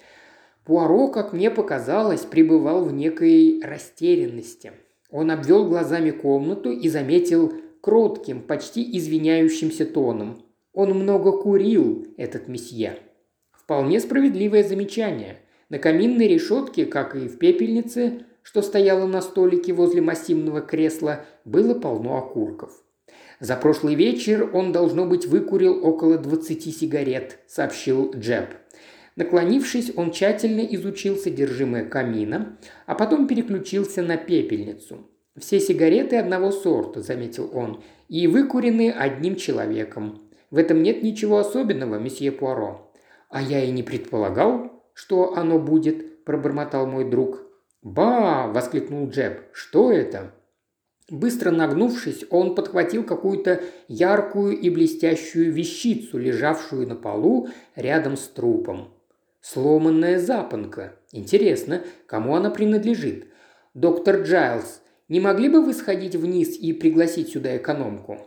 Пуаро, 0.64 1.08
как 1.08 1.34
мне 1.34 1.50
показалось, 1.50 2.22
пребывал 2.22 2.86
в 2.86 2.92
некой 2.94 3.60
растерянности. 3.62 4.72
Он 5.10 5.30
обвел 5.30 5.68
глазами 5.68 6.10
комнату 6.10 6.70
и 6.70 6.88
заметил 6.88 7.52
кротким, 7.82 8.40
почти 8.40 8.96
извиняющимся 8.96 9.84
тоном. 9.84 10.47
Он 10.78 10.90
много 10.90 11.32
курил, 11.32 12.06
этот 12.16 12.46
месье. 12.46 13.00
Вполне 13.50 13.98
справедливое 13.98 14.62
замечание. 14.62 15.40
На 15.70 15.80
каминной 15.80 16.28
решетке, 16.28 16.86
как 16.86 17.16
и 17.16 17.26
в 17.26 17.36
пепельнице, 17.38 18.26
что 18.42 18.62
стояла 18.62 19.08
на 19.08 19.20
столике 19.20 19.72
возле 19.72 20.02
массивного 20.02 20.60
кресла, 20.60 21.24
было 21.44 21.74
полно 21.74 22.16
окурков. 22.16 22.80
За 23.40 23.56
прошлый 23.56 23.96
вечер 23.96 24.48
он, 24.54 24.70
должно 24.70 25.04
быть, 25.04 25.26
выкурил 25.26 25.84
около 25.84 26.16
20 26.16 26.72
сигарет, 26.72 27.40
сообщил 27.48 28.12
Джеб. 28.14 28.54
Наклонившись, 29.16 29.90
он 29.96 30.12
тщательно 30.12 30.60
изучил 30.60 31.16
содержимое 31.16 31.86
камина, 31.86 32.56
а 32.86 32.94
потом 32.94 33.26
переключился 33.26 34.02
на 34.02 34.16
пепельницу. 34.16 35.10
«Все 35.36 35.58
сигареты 35.58 36.18
одного 36.18 36.52
сорта»,– 36.52 37.00
заметил 37.02 37.50
он,– 37.52 37.82
«и 38.08 38.28
выкурены 38.28 38.92
одним 38.92 39.34
человеком. 39.34 40.27
В 40.50 40.58
этом 40.58 40.82
нет 40.82 41.02
ничего 41.02 41.38
особенного, 41.38 41.98
месье 41.98 42.32
Пуаро». 42.32 42.92
«А 43.30 43.42
я 43.42 43.62
и 43.62 43.70
не 43.70 43.82
предполагал, 43.82 44.82
что 44.94 45.34
оно 45.34 45.58
будет»,– 45.58 46.24
пробормотал 46.24 46.86
мой 46.86 47.04
друг. 47.04 47.42
«Ба!»– 47.82 48.50
воскликнул 48.54 49.08
Джеб. 49.08 49.42
«Что 49.52 49.92
это?» 49.92 50.32
Быстро 51.10 51.50
нагнувшись, 51.50 52.24
он 52.28 52.54
подхватил 52.54 53.02
какую-то 53.02 53.62
яркую 53.88 54.58
и 54.58 54.68
блестящую 54.68 55.50
вещицу, 55.52 56.18
лежавшую 56.18 56.86
на 56.86 56.96
полу 56.96 57.48
рядом 57.76 58.18
с 58.18 58.28
трупом. 58.28 58.92
Сломанная 59.40 60.18
запонка. 60.18 60.96
Интересно, 61.12 61.82
кому 62.06 62.34
она 62.34 62.50
принадлежит? 62.50 63.28
Доктор 63.72 64.22
Джайлз, 64.22 64.82
не 65.08 65.20
могли 65.20 65.48
бы 65.48 65.64
вы 65.64 65.72
сходить 65.72 66.14
вниз 66.14 66.58
и 66.58 66.74
пригласить 66.74 67.30
сюда 67.30 67.56
экономку? 67.56 68.18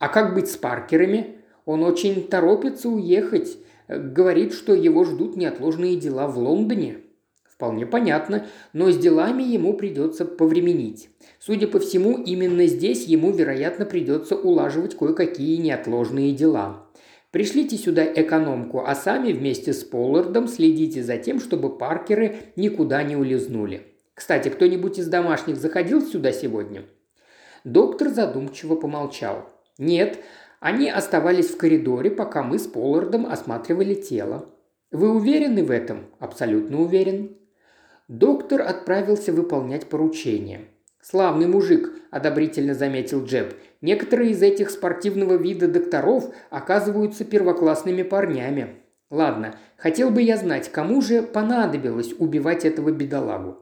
А 0.00 0.08
как 0.08 0.34
быть 0.34 0.50
с 0.50 0.56
Паркерами? 0.56 1.36
Он 1.66 1.84
очень 1.84 2.26
торопится 2.26 2.88
уехать. 2.88 3.58
Говорит, 3.86 4.54
что 4.54 4.74
его 4.74 5.04
ждут 5.04 5.36
неотложные 5.36 5.96
дела 5.96 6.26
в 6.26 6.38
Лондоне. 6.38 7.02
Вполне 7.44 7.84
понятно, 7.84 8.46
но 8.72 8.90
с 8.90 8.96
делами 8.96 9.42
ему 9.42 9.74
придется 9.74 10.24
повременить. 10.24 11.10
Судя 11.38 11.68
по 11.68 11.78
всему, 11.78 12.16
именно 12.16 12.66
здесь 12.66 13.04
ему, 13.04 13.30
вероятно, 13.30 13.84
придется 13.84 14.36
улаживать 14.36 14.96
кое-какие 14.96 15.58
неотложные 15.58 16.32
дела. 16.32 16.86
Пришлите 17.30 17.76
сюда 17.76 18.04
экономку, 18.04 18.82
а 18.86 18.94
сами 18.94 19.32
вместе 19.32 19.74
с 19.74 19.84
Поллардом 19.84 20.48
следите 20.48 21.02
за 21.02 21.18
тем, 21.18 21.38
чтобы 21.38 21.76
Паркеры 21.76 22.36
никуда 22.56 23.02
не 23.02 23.16
улизнули. 23.16 23.82
Кстати, 24.14 24.48
кто-нибудь 24.48 24.98
из 24.98 25.08
домашних 25.08 25.56
заходил 25.56 26.00
сюда 26.00 26.32
сегодня?» 26.32 26.84
Доктор 27.64 28.08
задумчиво 28.08 28.76
помолчал. 28.76 29.59
«Нет, 29.80 30.20
они 30.60 30.90
оставались 30.90 31.48
в 31.48 31.56
коридоре, 31.56 32.10
пока 32.10 32.42
мы 32.42 32.58
с 32.58 32.66
Поллардом 32.66 33.26
осматривали 33.26 33.94
тело. 33.94 34.46
Вы 34.92 35.10
уверены 35.10 35.64
в 35.64 35.70
этом? 35.70 36.06
Абсолютно 36.18 36.82
уверен. 36.82 37.36
Доктор 38.08 38.60
отправился 38.62 39.32
выполнять 39.32 39.86
поручение. 39.86 40.66
«Славный 41.00 41.46
мужик»,– 41.46 41.92
одобрительно 42.10 42.74
заметил 42.74 43.24
Джеб. 43.24 43.54
«Некоторые 43.80 44.32
из 44.32 44.42
этих 44.42 44.68
спортивного 44.68 45.34
вида 45.34 45.66
докторов 45.66 46.24
оказываются 46.50 47.24
первоклассными 47.24 48.02
парнями. 48.02 48.80
Ладно, 49.08 49.54
хотел 49.78 50.10
бы 50.10 50.20
я 50.20 50.36
знать, 50.36 50.70
кому 50.70 51.00
же 51.00 51.22
понадобилось 51.22 52.12
убивать 52.18 52.66
этого 52.66 52.90
бедолагу. 52.90 53.58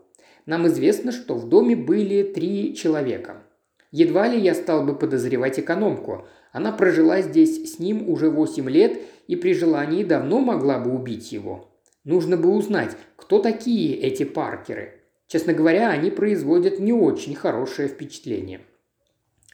Нам 0.46 0.66
известно, 0.66 1.12
что 1.12 1.36
в 1.36 1.48
доме 1.48 1.76
были 1.76 2.22
три 2.24 2.74
человека. 2.74 3.44
Едва 3.90 4.28
ли 4.28 4.38
я 4.38 4.54
стал 4.54 4.84
бы 4.84 4.94
подозревать 4.94 5.58
экономку. 5.58 6.26
Она 6.52 6.72
прожила 6.72 7.22
здесь 7.22 7.74
с 7.74 7.78
ним 7.78 8.08
уже 8.08 8.30
восемь 8.30 8.68
лет 8.68 9.00
и 9.26 9.36
при 9.36 9.54
желании 9.54 10.04
давно 10.04 10.40
могла 10.40 10.78
бы 10.78 10.92
убить 10.92 11.32
его. 11.32 11.68
Нужно 12.04 12.36
бы 12.36 12.50
узнать, 12.50 12.96
кто 13.16 13.38
такие 13.38 13.96
эти 13.96 14.24
Паркеры. 14.24 15.00
Честно 15.26 15.52
говоря, 15.52 15.90
они 15.90 16.10
производят 16.10 16.78
не 16.78 16.92
очень 16.92 17.34
хорошее 17.34 17.88
впечатление. 17.88 18.60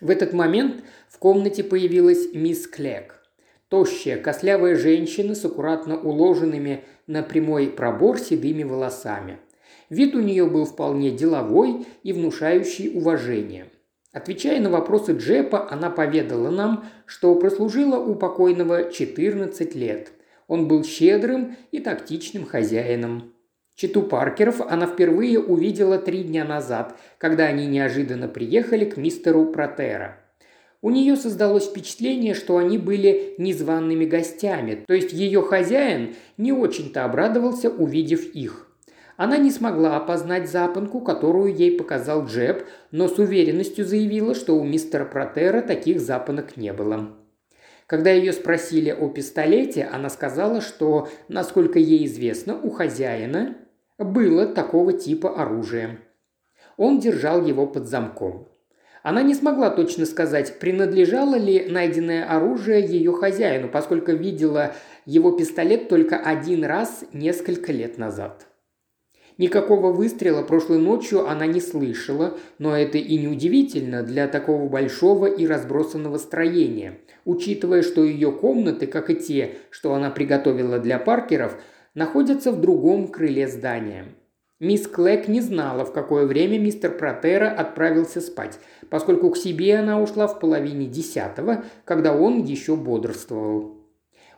В 0.01 0.11
этот 0.11 0.33
момент 0.33 0.85
в 1.09 1.19
комнате 1.19 1.65
появилась 1.65 2.33
мисс 2.33 2.67
Клек. 2.67 3.21
Тощая, 3.69 4.19
кослявая 4.19 4.77
женщина 4.77 5.35
с 5.35 5.45
аккуратно 5.45 5.99
уложенными 5.99 6.85
на 7.07 7.23
прямой 7.23 7.69
пробор 7.69 8.19
седыми 8.19 8.63
волосами. 8.63 9.39
Вид 9.91 10.15
у 10.15 10.21
нее 10.21 10.47
был 10.47 10.65
вполне 10.65 11.11
деловой 11.11 11.87
и 12.03 12.13
внушающий 12.13 12.97
уважение. 12.97 13.67
Отвечая 14.15 14.61
на 14.61 14.71
вопросы 14.71 15.13
Джепа, 15.13 15.71
она 15.71 15.91
поведала 15.91 16.51
нам, 16.51 16.87
что 17.05 17.35
прослужила 17.35 17.99
у 17.99 18.15
покойного 18.15 18.91
14 18.91 19.75
лет– 19.75 20.13
он 20.47 20.69
был 20.69 20.85
щедрым 20.85 21.57
и 21.73 21.81
тактичным 21.81 22.45
хозяином. 22.47 23.33
Читу 23.75 24.03
Паркеров 24.03 24.61
она 24.61 24.87
впервые 24.87 25.41
увидела 25.41 25.99
три 25.99 26.23
дня 26.23 26.45
назад, 26.45 26.97
когда 27.19 27.45
они 27.45 27.67
неожиданно 27.67 28.29
приехали 28.29 28.85
к 28.85 28.97
мистеру 28.97 29.47
Протера. 29.47 30.19
У 30.81 30.91
нее 30.91 31.17
создалось 31.17 31.67
впечатление, 31.67 32.35
что 32.35 32.59
они 32.59 32.77
были 32.77 33.35
незваными 33.39 34.05
гостями, 34.05 34.85
то 34.87 34.93
есть 34.93 35.13
ее 35.13 35.43
хозяин 35.43 36.15
не 36.37 36.53
очень-то 36.53 37.05
обрадовался, 37.05 37.71
увидев 37.71 38.23
их. 38.35 38.71
Она 39.17 39.37
не 39.37 39.51
смогла 39.51 39.97
опознать 39.97 40.51
запонку, 40.51 41.01
которую 41.01 41.55
ей 41.55 41.79
показал 41.79 42.27
Джеб, 42.27 42.67
но 42.91 43.07
с 43.07 43.19
уверенностью 43.19 43.85
заявила, 43.85 44.35
что 44.35 44.57
у 44.57 44.65
мистера 44.65 45.05
Протера 45.05 45.63
таких 45.63 46.01
запонок 46.01 46.57
не 46.57 46.73
было. 46.73 47.11
Когда 47.87 48.11
ее 48.11 48.33
спросили 48.33 48.91
о 48.91 49.09
пистолете, 49.09 49.85
она 49.85 50.09
сказала, 50.09 50.61
что, 50.61 51.09
насколько 51.29 51.79
ей 51.79 52.07
известно, 52.07 52.59
у 52.61 52.71
хозяина 52.71 53.57
было 53.99 54.47
такого 54.47 54.93
типа 54.93 55.41
оружия. 55.41 56.01
Он 56.77 56.99
держал 56.99 57.45
его 57.45 57.67
под 57.67 57.87
замком. 57.87 58.49
Она 59.05 59.23
не 59.23 59.35
смогла 59.35 59.71
точно 59.71 60.07
сказать, 60.07 60.59
принадлежало 60.59 61.37
ли 61.37 61.67
найденное 61.69 62.25
оружие 62.25 62.85
ее 62.85 63.13
хозяину, 63.13 63.69
поскольку 63.69 64.13
видела 64.13 64.73
его 65.05 65.33
пистолет 65.33 65.89
только 65.89 66.17
один 66.17 66.65
раз 66.65 67.05
несколько 67.13 67.71
лет 67.71 67.99
назад. 67.99 68.47
Никакого 69.37 69.91
выстрела 69.91 70.43
прошлой 70.43 70.79
ночью 70.79 71.29
она 71.29 71.47
не 71.47 71.61
слышала, 71.61 72.39
но 72.59 72.77
это 72.77 72.99
и 72.99 73.19
не 73.19 73.27
удивительно 73.27 74.05
для 74.05 74.29
такого 74.29 74.69
большого 74.69 75.27
и 75.27 75.45
разбросанного 75.47 76.19
строения, 76.19 77.01
учитывая, 77.25 77.83
что 77.83 78.05
ее 78.05 78.31
комнаты, 78.31 78.87
как 78.87 79.11
и 79.11 79.17
те, 79.17 79.57
что 79.71 79.95
она 79.95 80.11
приготовила 80.11 80.79
для 80.79 81.01
Паркеров, 81.01 81.57
находятся 81.95 82.53
в 82.53 82.61
другом 82.61 83.09
крыле 83.09 83.49
здания. 83.49 84.07
Мисс 84.61 84.87
Клэк 84.87 85.27
не 85.27 85.41
знала, 85.41 85.85
в 85.85 85.93
какое 85.93 86.27
время 86.27 86.61
мистер 86.61 86.97
Протера 86.97 87.51
отправился 87.51 88.21
спать, 88.21 88.61
поскольку 88.89 89.31
к 89.31 89.37
себе 89.37 89.77
она 89.77 90.01
ушла 90.01 90.29
в 90.29 90.39
половине 90.39 90.87
десятого, 90.87 91.65
когда 91.85 92.17
он 92.17 92.45
еще 92.45 92.77
бодрствовал. 92.77 93.81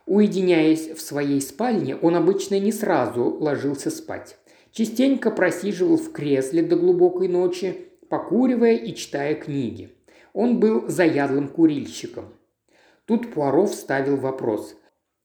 Уединяясь 0.07 0.89
в 0.89 1.01
своей 1.01 1.39
спальне, 1.39 1.95
он 1.97 2.15
обычно 2.15 2.59
не 2.59 2.71
сразу 2.71 3.25
ложился 3.39 3.91
спать. 3.91 4.37
Частенько 4.71 5.31
просиживал 5.31 5.97
в 5.97 6.11
кресле 6.11 6.61
до 6.61 6.75
глубокой 6.75 7.27
ночи, 7.27 7.89
покуривая 8.09 8.75
и 8.75 8.93
читая 8.93 9.35
книги. 9.35 9.93
Он 10.33 10.59
был 10.59 10.87
заядлым 10.87 11.47
курильщиком. 11.47 12.33
Тут 13.05 13.33
Пуаро 13.33 13.65
вставил 13.65 14.17
вопрос. 14.17 14.75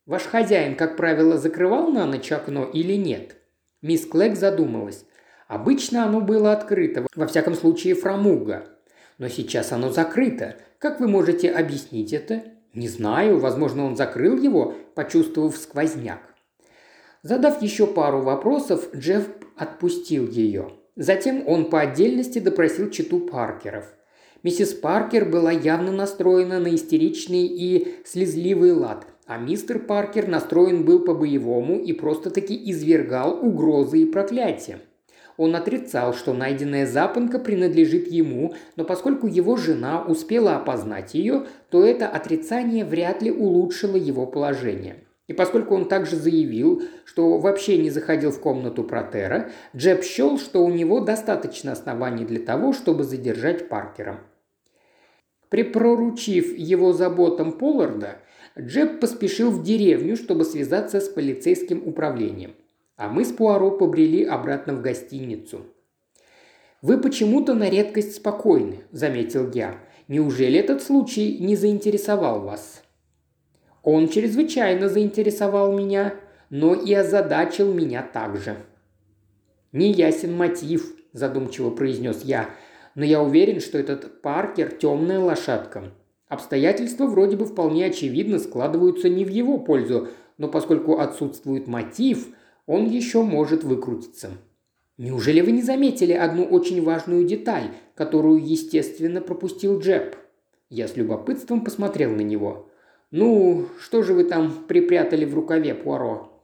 «Ваш 0.06 0.22
хозяин, 0.22 0.76
как 0.76 0.96
правило, 0.96 1.38
закрывал 1.38 1.90
на 1.90 2.06
ночь 2.06 2.32
окно 2.32 2.64
или 2.64 2.94
нет?» 2.94 3.36
Мисс 3.82 4.06
Клэк 4.06 4.36
задумалась. 4.36 5.04
Обычно 5.48 6.04
оно 6.04 6.20
было 6.20 6.52
открыто, 6.52 7.06
во 7.14 7.26
всяком 7.26 7.54
случае 7.54 7.94
фрамуга. 7.94 8.68
Но 9.18 9.28
сейчас 9.28 9.70
оно 9.72 9.90
закрыто. 9.90 10.56
Как 10.78 10.98
вы 10.98 11.08
можете 11.08 11.50
объяснить 11.50 12.14
это? 12.14 12.42
Не 12.72 12.88
знаю, 12.88 13.38
возможно, 13.38 13.84
он 13.84 13.96
закрыл 13.96 14.40
его, 14.40 14.74
почувствовав 14.94 15.56
сквозняк. 15.56 16.20
Задав 17.22 17.62
еще 17.62 17.86
пару 17.86 18.20
вопросов, 18.20 18.88
Джефф 18.96 19.28
отпустил 19.56 20.28
ее. 20.28 20.72
Затем 20.96 21.46
он 21.46 21.70
по 21.70 21.80
отдельности 21.80 22.40
допросил 22.40 22.90
читу 22.90 23.20
Паркеров. 23.20 23.94
Миссис 24.42 24.74
Паркер 24.74 25.26
была 25.26 25.52
явно 25.52 25.92
настроена 25.92 26.58
на 26.58 26.74
истеричный 26.74 27.46
и 27.46 27.94
слезливый 28.04 28.72
лад, 28.72 29.06
а 29.26 29.38
мистер 29.38 29.78
Паркер 29.78 30.26
настроен 30.26 30.84
был 30.84 31.04
по-боевому 31.04 31.78
и 31.78 31.92
просто-таки 31.92 32.60
извергал 32.72 33.38
угрозы 33.40 34.00
и 34.00 34.04
проклятия. 34.04 34.80
Он 35.36 35.54
отрицал, 35.54 36.14
что 36.14 36.34
найденная 36.34 36.88
запонка 36.88 37.38
принадлежит 37.38 38.10
ему, 38.10 38.54
но 38.74 38.84
поскольку 38.84 39.28
его 39.28 39.56
жена 39.56 40.02
успела 40.02 40.56
опознать 40.56 41.14
ее, 41.14 41.46
то 41.70 41.84
это 41.84 42.08
отрицание 42.08 42.84
вряд 42.84 43.22
ли 43.22 43.30
улучшило 43.30 43.96
его 43.96 44.26
положение. 44.26 45.04
И 45.32 45.34
поскольку 45.34 45.74
он 45.74 45.88
также 45.88 46.16
заявил, 46.16 46.82
что 47.06 47.38
вообще 47.38 47.78
не 47.78 47.88
заходил 47.88 48.32
в 48.32 48.38
комнату 48.38 48.84
Протера, 48.84 49.50
Джеб 49.74 50.04
счел, 50.04 50.38
что 50.38 50.62
у 50.62 50.68
него 50.68 51.00
достаточно 51.00 51.72
оснований 51.72 52.26
для 52.26 52.38
того, 52.38 52.74
чтобы 52.74 53.02
задержать 53.02 53.70
Паркера. 53.70 54.20
Припроручив 55.48 56.54
его 56.58 56.92
заботам 56.92 57.52
Полларда, 57.52 58.18
Джеб 58.60 59.00
поспешил 59.00 59.50
в 59.50 59.62
деревню, 59.62 60.16
чтобы 60.16 60.44
связаться 60.44 61.00
с 61.00 61.08
полицейским 61.08 61.82
управлением. 61.88 62.52
А 62.98 63.08
мы 63.08 63.24
с 63.24 63.32
Пуаро 63.32 63.70
побрели 63.70 64.24
обратно 64.24 64.74
в 64.74 64.82
гостиницу. 64.82 65.62
«Вы 66.82 66.98
почему-то 66.98 67.54
на 67.54 67.70
редкость 67.70 68.16
спокойны»,– 68.16 68.80
заметил 68.92 69.50
я. 69.50 69.78
«Неужели 70.08 70.58
этот 70.58 70.82
случай 70.82 71.38
не 71.38 71.56
заинтересовал 71.56 72.42
вас?» 72.42 72.82
Он 73.82 74.08
чрезвычайно 74.08 74.88
заинтересовал 74.88 75.76
меня, 75.76 76.14
но 76.50 76.74
и 76.74 76.92
озадачил 76.94 77.72
меня 77.72 78.02
также. 78.02 78.56
«Неясен 79.72 80.36
мотив»,– 80.36 80.94
задумчиво 81.12 81.70
произнес 81.70 82.22
я,– 82.24 82.50
«но 82.94 83.04
я 83.04 83.22
уверен, 83.22 83.60
что 83.60 83.78
этот 83.78 84.20
Паркер– 84.20 84.70
темная 84.80 85.18
лошадка. 85.18 85.92
Обстоятельства 86.28 87.06
вроде 87.06 87.36
бы 87.36 87.46
вполне 87.46 87.86
очевидно 87.86 88.38
складываются 88.38 89.08
не 89.08 89.24
в 89.24 89.28
его 89.28 89.58
пользу, 89.58 90.08
но 90.38 90.48
поскольку 90.48 90.98
отсутствует 90.98 91.66
мотив, 91.66 92.28
он 92.66 92.86
еще 92.86 93.22
может 93.22 93.64
выкрутиться. 93.64 94.30
Неужели 94.98 95.40
вы 95.40 95.52
не 95.52 95.62
заметили 95.62 96.12
одну 96.12 96.44
очень 96.44 96.82
важную 96.82 97.24
деталь, 97.24 97.70
которую, 97.94 98.44
естественно, 98.44 99.20
пропустил 99.20 99.78
Джеб? 99.78 100.16
Я 100.68 100.86
с 100.86 100.96
любопытством 100.96 101.64
посмотрел 101.64 102.10
на 102.10 102.20
него. 102.20 102.70
«Ну, 103.12 103.68
что 103.78 104.02
же 104.02 104.14
вы 104.14 104.24
там 104.24 104.64
припрятали 104.66 105.24
в 105.24 105.34
рукаве, 105.34 105.74
Пуаро?» 105.74 106.42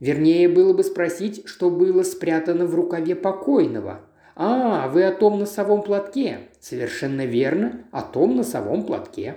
Вернее, 0.00 0.48
было 0.48 0.72
бы 0.72 0.82
спросить, 0.82 1.48
что 1.48 1.70
было 1.70 2.02
спрятано 2.02 2.66
в 2.66 2.74
рукаве 2.74 3.14
покойного. 3.14 4.00
«А, 4.34 4.88
вы 4.88 5.04
о 5.04 5.12
том 5.12 5.38
носовом 5.38 5.82
платке. 5.82 6.48
Совершенно 6.60 7.24
верно, 7.24 7.84
о 7.92 8.02
том 8.02 8.36
носовом 8.36 8.84
платке. 8.84 9.36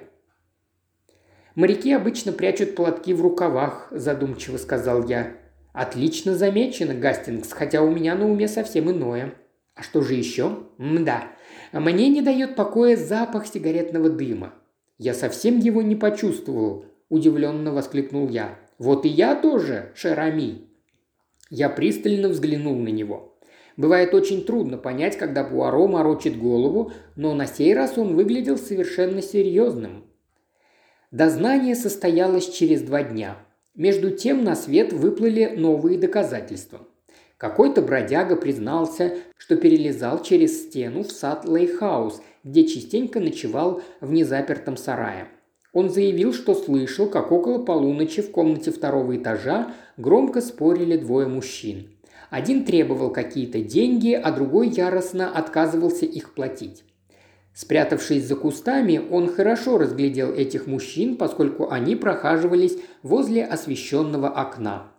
Моряки 1.55 1.93
обычно 1.93 2.33
прячут 2.33 2.75
платки 2.75 3.13
в 3.13 3.21
рукавах, 3.21 3.87
задумчиво 3.91 4.57
сказал 4.57 5.07
я. 5.07 5.37
Отлично 5.71 6.35
замечено, 6.35 6.93
Гастингс, 6.93 7.51
хотя 7.53 7.81
у 7.81 7.91
меня 7.91 8.15
на 8.15 8.29
уме 8.29 8.47
совсем 8.47 8.91
иное. 8.91 9.33
А 9.73 9.83
что 9.83 10.01
же 10.01 10.15
еще? 10.15 10.63
Мда. 10.77 11.23
Мне 11.71 12.09
не 12.09 12.21
дает 12.21 12.55
покоя 12.55 12.97
запах 12.97 13.47
сигаретного 13.47 14.09
дыма. 14.09 14.53
Я 14.97 15.13
совсем 15.13 15.59
его 15.59 15.81
не 15.81 15.95
почувствовал, 15.95 16.85
удивленно 17.09 17.73
воскликнул 17.73 18.29
я. 18.29 18.57
Вот 18.77 19.05
и 19.05 19.09
я 19.09 19.35
тоже, 19.35 19.91
Шерами. 19.95 20.69
Я 21.49 21.69
пристально 21.69 22.29
взглянул 22.29 22.75
на 22.75 22.89
него. 22.89 23.37
Бывает 23.77 24.13
очень 24.13 24.45
трудно 24.45 24.77
понять, 24.77 25.17
когда 25.17 25.43
Пуаро 25.43 25.87
морочит 25.87 26.37
голову, 26.37 26.93
но 27.15 27.33
на 27.33 27.45
сей 27.45 27.73
раз 27.73 27.97
он 27.97 28.15
выглядел 28.15 28.57
совершенно 28.57 29.21
серьезным. 29.21 30.05
Дознание 31.11 31.75
состоялось 31.75 32.49
через 32.49 32.81
два 32.81 33.03
дня. 33.03 33.37
Между 33.75 34.11
тем 34.11 34.43
на 34.45 34.55
свет 34.55 34.93
выплыли 34.93 35.53
новые 35.57 35.97
доказательства. 35.97 36.87
Какой-то 37.37 37.81
бродяга 37.81 38.35
признался, 38.35 39.17
что 39.37 39.55
перелезал 39.55 40.21
через 40.21 40.63
стену 40.63 41.03
в 41.03 41.11
сад 41.11 41.45
Лейхаус, 41.47 42.21
где 42.43 42.65
частенько 42.65 43.19
ночевал 43.19 43.81
в 44.01 44.11
незапертом 44.11 44.77
сарае. 44.77 45.27
Он 45.73 45.89
заявил, 45.89 46.33
что 46.33 46.53
слышал, 46.53 47.09
как 47.09 47.31
около 47.31 47.63
полуночи 47.63 48.21
в 48.21 48.31
комнате 48.31 48.71
второго 48.71 49.17
этажа 49.17 49.73
громко 49.97 50.41
спорили 50.41 50.97
двое 50.97 51.27
мужчин– 51.27 51.91
один 52.29 52.65
требовал 52.65 53.11
какие-то 53.11 53.61
деньги, 53.61 54.11
а 54.11 54.31
другой 54.31 54.69
яростно 54.69 55.31
отказывался 55.31 56.05
их 56.05 56.33
платить. 56.33 56.83
Спрятавшись 57.53 58.25
за 58.25 58.35
кустами, 58.35 59.01
он 59.09 59.33
хорошо 59.33 59.77
разглядел 59.77 60.33
этих 60.33 60.67
мужчин, 60.67 61.15
поскольку 61.15 61.69
они 61.69 61.95
прохаживались 61.95 62.77
возле 63.01 63.45
освещенного 63.45 64.27
окна. 64.27 64.91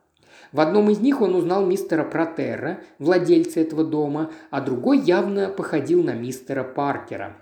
В 0.56 0.60
одном 0.62 0.88
из 0.88 1.00
них 1.00 1.20
он 1.20 1.34
узнал 1.34 1.66
мистера 1.66 2.02
Протера, 2.02 2.80
владельца 2.98 3.60
этого 3.60 3.84
дома, 3.84 4.30
а 4.50 4.62
другой 4.62 5.00
явно 5.00 5.50
походил 5.50 6.02
на 6.02 6.14
мистера 6.14 6.64
Паркера. 6.64 7.36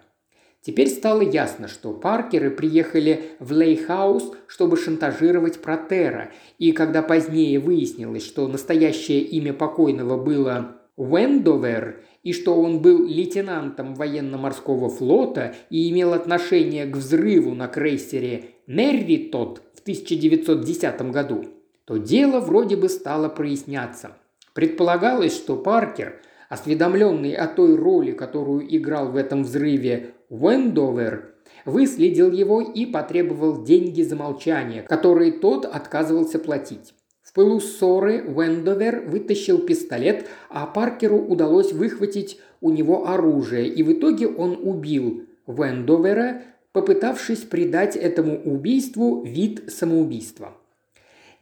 Теперь 0.62 0.88
стало 0.88 1.20
ясно, 1.20 1.68
что 1.68 1.92
Паркеры 1.92 2.50
приехали 2.50 3.26
в 3.38 3.52
Лейхаус, 3.52 4.32
чтобы 4.48 4.76
шантажировать 4.76 5.62
Протера, 5.62 6.32
и 6.58 6.72
когда 6.72 7.02
позднее 7.02 7.60
выяснилось, 7.60 8.26
что 8.26 8.48
настоящее 8.48 9.20
имя 9.20 9.52
покойного 9.52 10.20
было 10.20 10.72
Уэндовер, 10.96 12.02
и 12.24 12.32
что 12.32 12.60
он 12.60 12.82
был 12.82 13.06
лейтенантом 13.06 13.94
военно-морского 13.94 14.88
флота 14.88 15.54
и 15.70 15.88
имел 15.88 16.14
отношение 16.14 16.86
к 16.86 16.96
взрыву 16.96 17.54
на 17.54 17.68
крейсере 17.68 18.46
Мерритот 18.66 19.62
в 19.72 19.82
1910 19.82 21.12
году, 21.12 21.44
то 21.84 21.96
дело 21.96 22.40
вроде 22.40 22.76
бы 22.76 22.88
стало 22.88 23.28
проясняться. 23.28 24.16
Предполагалось, 24.54 25.34
что 25.34 25.56
Паркер, 25.56 26.20
осведомленный 26.48 27.34
о 27.34 27.46
той 27.46 27.76
роли, 27.76 28.12
которую 28.12 28.64
играл 28.74 29.10
в 29.10 29.16
этом 29.16 29.42
взрыве 29.42 30.14
Уэндовер 30.28 31.34
выследил 31.64 32.30
его 32.30 32.60
и 32.60 32.86
потребовал 32.86 33.62
деньги 33.62 34.02
за 34.02 34.16
молчание, 34.16 34.82
которые 34.82 35.32
тот 35.32 35.64
отказывался 35.64 36.38
платить. 36.38 36.94
В 37.22 37.32
пылу 37.32 37.60
ссоры 37.60 38.22
Уэндовер 38.22 39.08
вытащил 39.08 39.58
пистолет, 39.58 40.26
а 40.50 40.66
Паркеру 40.66 41.18
удалось 41.18 41.72
выхватить 41.72 42.38
у 42.60 42.70
него 42.70 43.08
оружие, 43.08 43.68
и 43.68 43.82
в 43.82 43.92
итоге 43.92 44.28
он 44.28 44.58
убил 44.62 45.24
Уэндовера, 45.46 46.42
попытавшись 46.72 47.40
придать 47.40 47.96
этому 47.96 48.40
убийству 48.40 49.24
вид 49.24 49.64
самоубийства. 49.72 50.54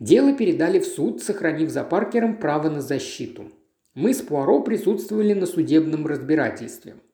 Дело 0.03 0.33
передали 0.33 0.79
в 0.79 0.87
суд, 0.87 1.23
сохранив 1.23 1.71
за 1.71 1.85
Паркером 1.85 2.37
право 2.37 2.69
на 2.69 2.81
защиту. 2.81 3.51
Мы 3.95 4.15
с 4.15 4.23
Пуаро 4.23 4.61
присутствовали 4.63 5.33
на 5.33 5.47
судебном 5.47 6.07
разбирательстве– 6.07 6.97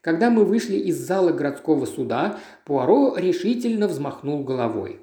когда 0.00 0.30
мы 0.30 0.44
вышли 0.44 0.76
из 0.76 0.96
зала 0.96 1.32
городского 1.32 1.84
суда, 1.84 2.38
Пуаро 2.64 3.16
решительно 3.16 3.88
взмахнул 3.88 4.44
головой. 4.44 5.00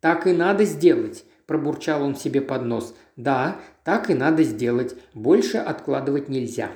«Так 0.00 0.26
и 0.26 0.32
надо 0.32 0.64
сделать»,– 0.64 1.24
пробурчал 1.46 2.02
он 2.02 2.16
себе 2.16 2.40
под 2.40 2.64
нос. 2.64 2.94
«Да, 3.16 3.60
так 3.84 4.10
и 4.10 4.14
надо 4.14 4.42
сделать. 4.42 4.96
Больше 5.14 5.58
откладывать 5.58 6.28
нельзя». 6.28 6.70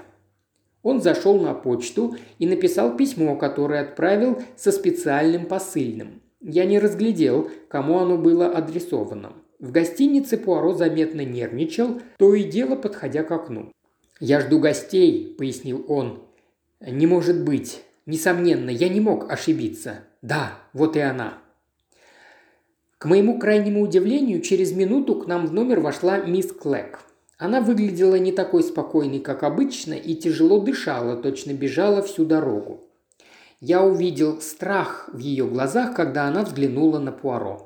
Он 0.82 1.00
зашел 1.00 1.40
на 1.40 1.54
почту 1.54 2.16
и 2.38 2.46
написал 2.46 2.96
письмо, 2.96 3.36
которое 3.36 3.80
отправил 3.80 4.40
со 4.54 4.70
специальным 4.70 5.46
посыльным. 5.46 6.22
Я 6.40 6.66
не 6.66 6.78
разглядел, 6.78 7.50
кому 7.68 7.98
оно 7.98 8.16
было 8.18 8.46
адресовано. 8.46 9.32
В 9.58 9.70
гостинице 9.70 10.36
Пуаро 10.36 10.74
заметно 10.74 11.22
нервничал, 11.22 12.00
то 12.18 12.34
и 12.34 12.44
дело 12.44 12.76
подходя 12.76 13.22
к 13.22 13.30
окну. 13.32 13.72
«Я 14.20 14.40
жду 14.40 14.58
гостей»,– 14.58 15.34
пояснил 15.38 15.84
он. 15.88 16.22
«Не 16.80 17.06
может 17.06 17.42
быть. 17.42 17.82
Несомненно, 18.04 18.70
я 18.70 18.88
не 18.88 19.00
мог 19.00 19.30
ошибиться. 19.30 20.00
Да, 20.20 20.58
вот 20.72 20.96
и 20.96 21.00
она». 21.00 21.38
К 22.98 23.06
моему 23.06 23.38
крайнему 23.38 23.82
удивлению, 23.82 24.40
через 24.40 24.72
минуту 24.72 25.16
к 25.16 25.26
нам 25.26 25.46
в 25.46 25.52
номер 25.52 25.80
вошла 25.80 26.18
мисс 26.18 26.52
Клэк. 26.52 27.00
Она 27.38 27.60
выглядела 27.60 28.16
не 28.16 28.32
такой 28.32 28.62
спокойной, 28.62 29.20
как 29.20 29.42
обычно, 29.42 29.92
и 29.92 30.14
тяжело 30.14 30.60
дышала, 30.60 31.16
точно 31.16 31.52
бежала 31.52 32.02
всю 32.02 32.24
дорогу. 32.24 32.84
Я 33.60 33.82
увидел 33.82 34.40
страх 34.40 35.10
в 35.12 35.18
ее 35.18 35.46
глазах, 35.46 35.94
когда 35.94 36.24
она 36.24 36.42
взглянула 36.42 36.98
на 36.98 37.12
Пуаро. 37.12 37.65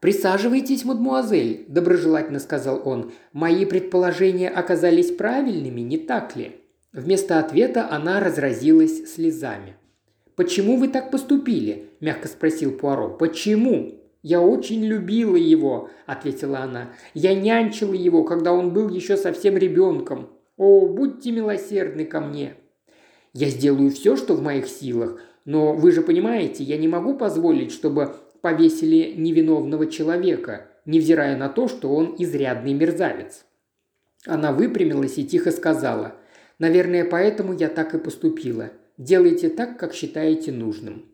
«Присаживайтесь, 0.00 0.84
мадмуазель»,– 0.84 1.64
доброжелательно 1.68 2.38
сказал 2.38 2.82
он. 2.84 3.12
«Мои 3.32 3.64
предположения 3.64 4.48
оказались 4.48 5.10
правильными, 5.10 5.80
не 5.80 5.98
так 5.98 6.36
ли?» 6.36 6.60
Вместо 6.92 7.38
ответа 7.38 7.88
она 7.90 8.20
разразилась 8.20 9.12
слезами. 9.12 9.76
«Почему 10.36 10.76
вы 10.76 10.88
так 10.88 11.10
поступили?»– 11.10 11.90
мягко 12.00 12.28
спросил 12.28 12.72
Пуаро. 12.72 13.10
«Почему?» 13.10 13.94
«Я 14.22 14.40
очень 14.40 14.84
любила 14.84 15.36
его»,– 15.36 15.90
ответила 16.06 16.58
она. 16.60 16.90
«Я 17.14 17.34
нянчила 17.34 17.94
его, 17.94 18.24
когда 18.24 18.52
он 18.52 18.72
был 18.72 18.88
еще 18.88 19.16
совсем 19.16 19.56
ребенком. 19.56 20.28
О, 20.56 20.86
будьте 20.86 21.30
милосердны 21.30 22.04
ко 22.04 22.20
мне!» 22.20 22.54
«Я 23.32 23.48
сделаю 23.48 23.90
все, 23.90 24.16
что 24.16 24.34
в 24.34 24.42
моих 24.42 24.66
силах, 24.66 25.20
но 25.44 25.72
вы 25.72 25.92
же 25.92 26.02
понимаете, 26.02 26.62
я 26.62 26.76
не 26.76 26.88
могу 26.88 27.14
позволить, 27.14 27.72
чтобы 27.72 28.16
повесили 28.40 29.14
невиновного 29.16 29.86
человека, 29.86 30.68
невзирая 30.84 31.36
на 31.36 31.48
то, 31.48 31.68
что 31.68 31.94
он 31.94 32.16
изрядный 32.18 32.74
мерзавец. 32.74 33.44
Она 34.26 34.52
выпрямилась 34.52 35.18
и 35.18 35.26
тихо 35.26 35.50
сказала, 35.50 36.14
«Наверное, 36.58 37.04
поэтому 37.04 37.52
я 37.52 37.68
так 37.68 37.94
и 37.94 37.98
поступила. 37.98 38.70
Делайте 38.96 39.48
так, 39.48 39.78
как 39.78 39.94
считаете 39.94 40.52
нужным». 40.52 41.06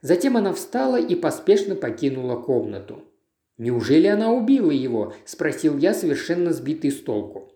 Затем 0.00 0.36
она 0.36 0.52
встала 0.52 1.00
и 1.00 1.14
поспешно 1.14 1.74
покинула 1.76 2.36
комнату. 2.36 3.04
«Неужели 3.58 4.06
она 4.06 4.32
убила 4.32 4.70
его?»– 4.70 5.14
спросил 5.24 5.78
я, 5.78 5.94
совершенно 5.94 6.52
сбитый 6.52 6.90
с 6.90 7.00
толку. 7.00 7.52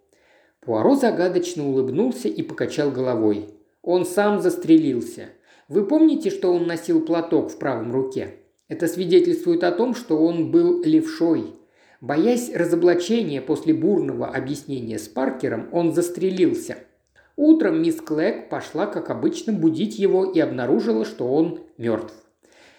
Пуаро 0.61 0.95
загадочно 0.97 1.69
улыбнулся 1.69 2.29
и 2.29 2.43
покачал 2.43 2.91
головой. 2.91 3.51
Он 3.83 4.05
сам 4.05 4.41
застрелился. 4.41 5.29
Вы 5.69 5.87
помните, 5.87 6.31
что 6.31 6.53
он 6.53 6.67
носил 6.67 7.05
платок 7.05 7.53
в 7.53 7.59
правом 7.59 7.93
руке? 7.93 8.35
Это 8.69 8.89
свидетельствует 8.89 9.63
о 9.63 9.71
том, 9.71 9.95
что 9.95 10.19
он 10.19 10.51
был 10.51 10.83
левшой. 10.83 11.55
Боясь 12.01 12.53
разоблачения 12.53 13.41
после 13.41 13.73
бурного 13.73 14.27
объяснения 14.27 14.99
с 14.99 15.09
Паркером, 15.09 15.69
он 15.73 15.93
застрелился. 15.93 16.79
Утром 17.37 17.81
мисс 17.81 18.01
Клэк 18.01 18.49
пошла, 18.49 18.87
как 18.87 19.11
обычно, 19.11 19.53
будить 19.53 19.99
его 19.99 20.25
и 20.25 20.41
обнаружила, 20.41 21.05
что 21.05 21.33
он 21.33 21.61
мертв. 21.79 22.15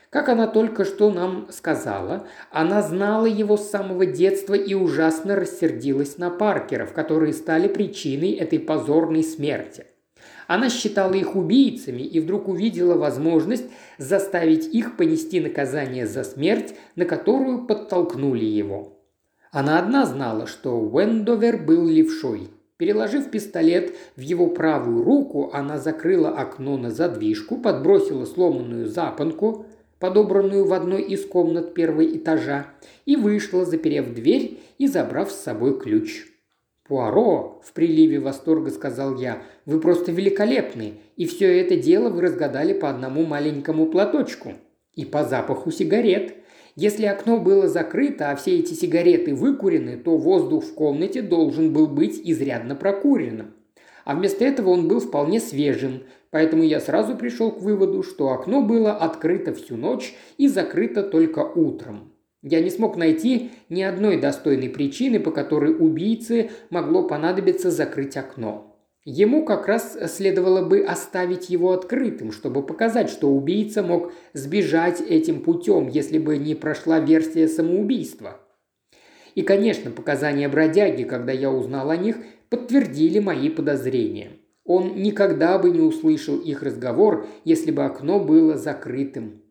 Как 0.09 0.29
она 0.29 0.47
только 0.47 0.83
что 0.83 1.09
нам 1.11 1.47
сказала, 1.51 2.27
она 2.51 2.81
знала 2.81 3.25
его 3.25 3.55
с 3.55 3.69
самого 3.69 4.05
детства 4.05 4.55
и 4.55 4.73
ужасно 4.73 5.35
рассердилась 5.35 6.17
на 6.17 6.29
Паркеров, 6.29 6.91
которые 6.91 7.33
стали 7.33 7.67
причиной 7.67 8.31
этой 8.31 8.59
позорной 8.59 9.23
смерти– 9.23 9.85
она 10.47 10.69
считала 10.69 11.13
их 11.13 11.35
убийцами 11.35 12.01
и 12.01 12.19
вдруг 12.19 12.47
увидела 12.47 12.95
возможность 12.95 13.65
заставить 13.97 14.73
их 14.73 14.95
понести 14.97 15.39
наказание 15.39 16.07
за 16.07 16.23
смерть, 16.23 16.73
на 16.95 17.05
которую 17.05 17.67
подтолкнули 17.67 18.45
его. 18.45 18.97
Она 19.51 19.79
одна 19.79 20.05
знала, 20.05 20.47
что 20.47 20.79
Уэндовер 20.79 21.57
был 21.63 21.85
левшой. 21.85 22.49
Переложив 22.77 23.31
пистолет 23.31 23.95
в 24.15 24.21
его 24.21 24.47
правую 24.47 25.03
руку, 25.03 25.49
она 25.51 25.77
закрыла 25.79 26.29
окно 26.29 26.77
на 26.77 26.91
задвижку, 26.91 27.57
подбросила 27.57 28.25
сломанную 28.25 28.87
запонку, 28.87 29.65
подобранную 29.99 30.65
в 30.65 30.73
одной 30.73 31.01
из 31.01 31.25
комнат 31.25 31.73
первого 31.73 32.05
этажа, 32.05 32.67
и 33.05 33.15
вышла, 33.15 33.65
заперев 33.65 34.13
дверь 34.13 34.59
и 34.77 34.87
забрав 34.87 35.31
с 35.31 35.41
собой 35.41 35.79
ключ. 35.79 36.27
«Пуаро!»– 36.87 37.61
в 37.65 37.73
приливе 37.73 38.19
восторга 38.19 38.71
сказал 38.71 39.17
я. 39.17 39.41
«Вы 39.65 39.81
просто 39.81 40.11
великолепны, 40.11 40.93
и 41.17 41.25
все 41.25 41.59
это 41.59 41.75
дело 41.75 42.09
вы 42.09 42.21
разгадали 42.21 42.73
по 42.73 42.89
одному 42.89 43.25
маленькому 43.25 43.87
платочку. 43.87 44.53
И 44.93 45.03
по 45.03 45.23
запаху 45.23 45.69
сигарет. 45.69 46.35
Если 46.75 47.05
окно 47.05 47.39
было 47.39 47.67
закрыто, 47.67 48.31
а 48.31 48.35
все 48.35 48.59
эти 48.59 48.73
сигареты 48.73 49.35
выкурены, 49.35 49.97
то 49.97 50.15
воздух 50.15 50.63
в 50.63 50.73
комнате 50.75 51.21
должен 51.21 51.73
был 51.73 51.87
быть 51.87 52.21
изрядно 52.23 52.75
прокуренным. 52.75 53.53
А 54.05 54.15
вместо 54.15 54.45
этого 54.45 54.69
он 54.69 54.87
был 54.87 54.99
вполне 54.99 55.41
свежим, 55.41 56.03
поэтому 56.29 56.63
я 56.63 56.79
сразу 56.79 57.17
пришел 57.17 57.51
к 57.51 57.61
выводу, 57.61 58.03
что 58.03 58.29
окно 58.29 58.61
было 58.61 58.93
открыто 58.93 59.53
всю 59.53 59.75
ночь 59.75 60.15
и 60.37 60.47
закрыто 60.47 61.03
только 61.03 61.39
утром. 61.39 62.13
Я 62.49 62.61
не 62.61 62.69
смог 62.69 62.95
найти 62.95 63.51
ни 63.67 63.81
одной 63.81 64.21
достойной 64.21 64.69
причины, 64.69 65.19
по 65.19 65.31
которой 65.31 65.75
убийце 65.77 66.49
могло 66.69 67.03
понадобиться 67.03 67.71
закрыть 67.71 68.15
окно. 68.15 68.73
Ему 69.03 69.43
как 69.43 69.67
раз 69.67 69.97
следовало 70.07 70.65
бы 70.65 70.79
оставить 70.79 71.49
его 71.49 71.73
открытым, 71.73 72.31
чтобы 72.31 72.65
показать, 72.65 73.09
что 73.09 73.29
убийца 73.29 73.83
мог 73.83 74.13
сбежать 74.31 75.01
этим 75.01 75.41
путем, 75.41 75.89
если 75.89 76.19
бы 76.19 76.37
не 76.37 76.55
прошла 76.55 76.99
версия 76.99 77.49
самоубийства. 77.49 78.39
И, 79.35 79.41
конечно, 79.41 79.91
показания 79.91 80.47
бродяги, 80.47 81.03
когда 81.03 81.33
я 81.33 81.51
узнал 81.51 81.89
о 81.89 81.97
них, 81.97 82.15
подтвердили 82.49 83.19
мои 83.19 83.49
подозрения. 83.49 84.31
Он 84.63 85.01
никогда 85.01 85.59
бы 85.59 85.69
не 85.69 85.81
услышал 85.81 86.37
их 86.37 86.63
разговор, 86.63 87.27
если 87.43 87.71
бы 87.71 87.83
окно 87.83 88.21
было 88.21 88.57
закрытым. 88.57 89.41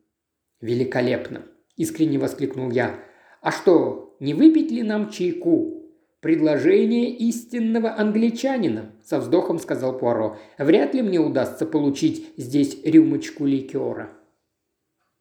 Великолепно.– 0.63 1.43
искренне 1.77 2.19
воскликнул 2.19 2.71
я. 2.71 2.95
«А 3.41 3.53
что, 3.53 4.17
не 4.21 4.35
выпить 4.35 4.71
ли 4.71 4.83
нам 4.83 5.11
чайку?» 5.11 5.77
«Предложение 6.21 7.11
истинного 7.11 7.95
англичанина»,– 7.97 8.93
со 9.05 9.21
вздохом 9.21 9.59
сказал 9.59 9.97
Пуаро. 9.97 10.39
«Вряд 10.59 10.95
ли 10.95 11.03
мне 11.03 11.21
удастся 11.21 11.67
получить 11.67 12.33
здесь 12.37 12.79
рюмочку 12.85 13.45
ликера». 13.45 14.11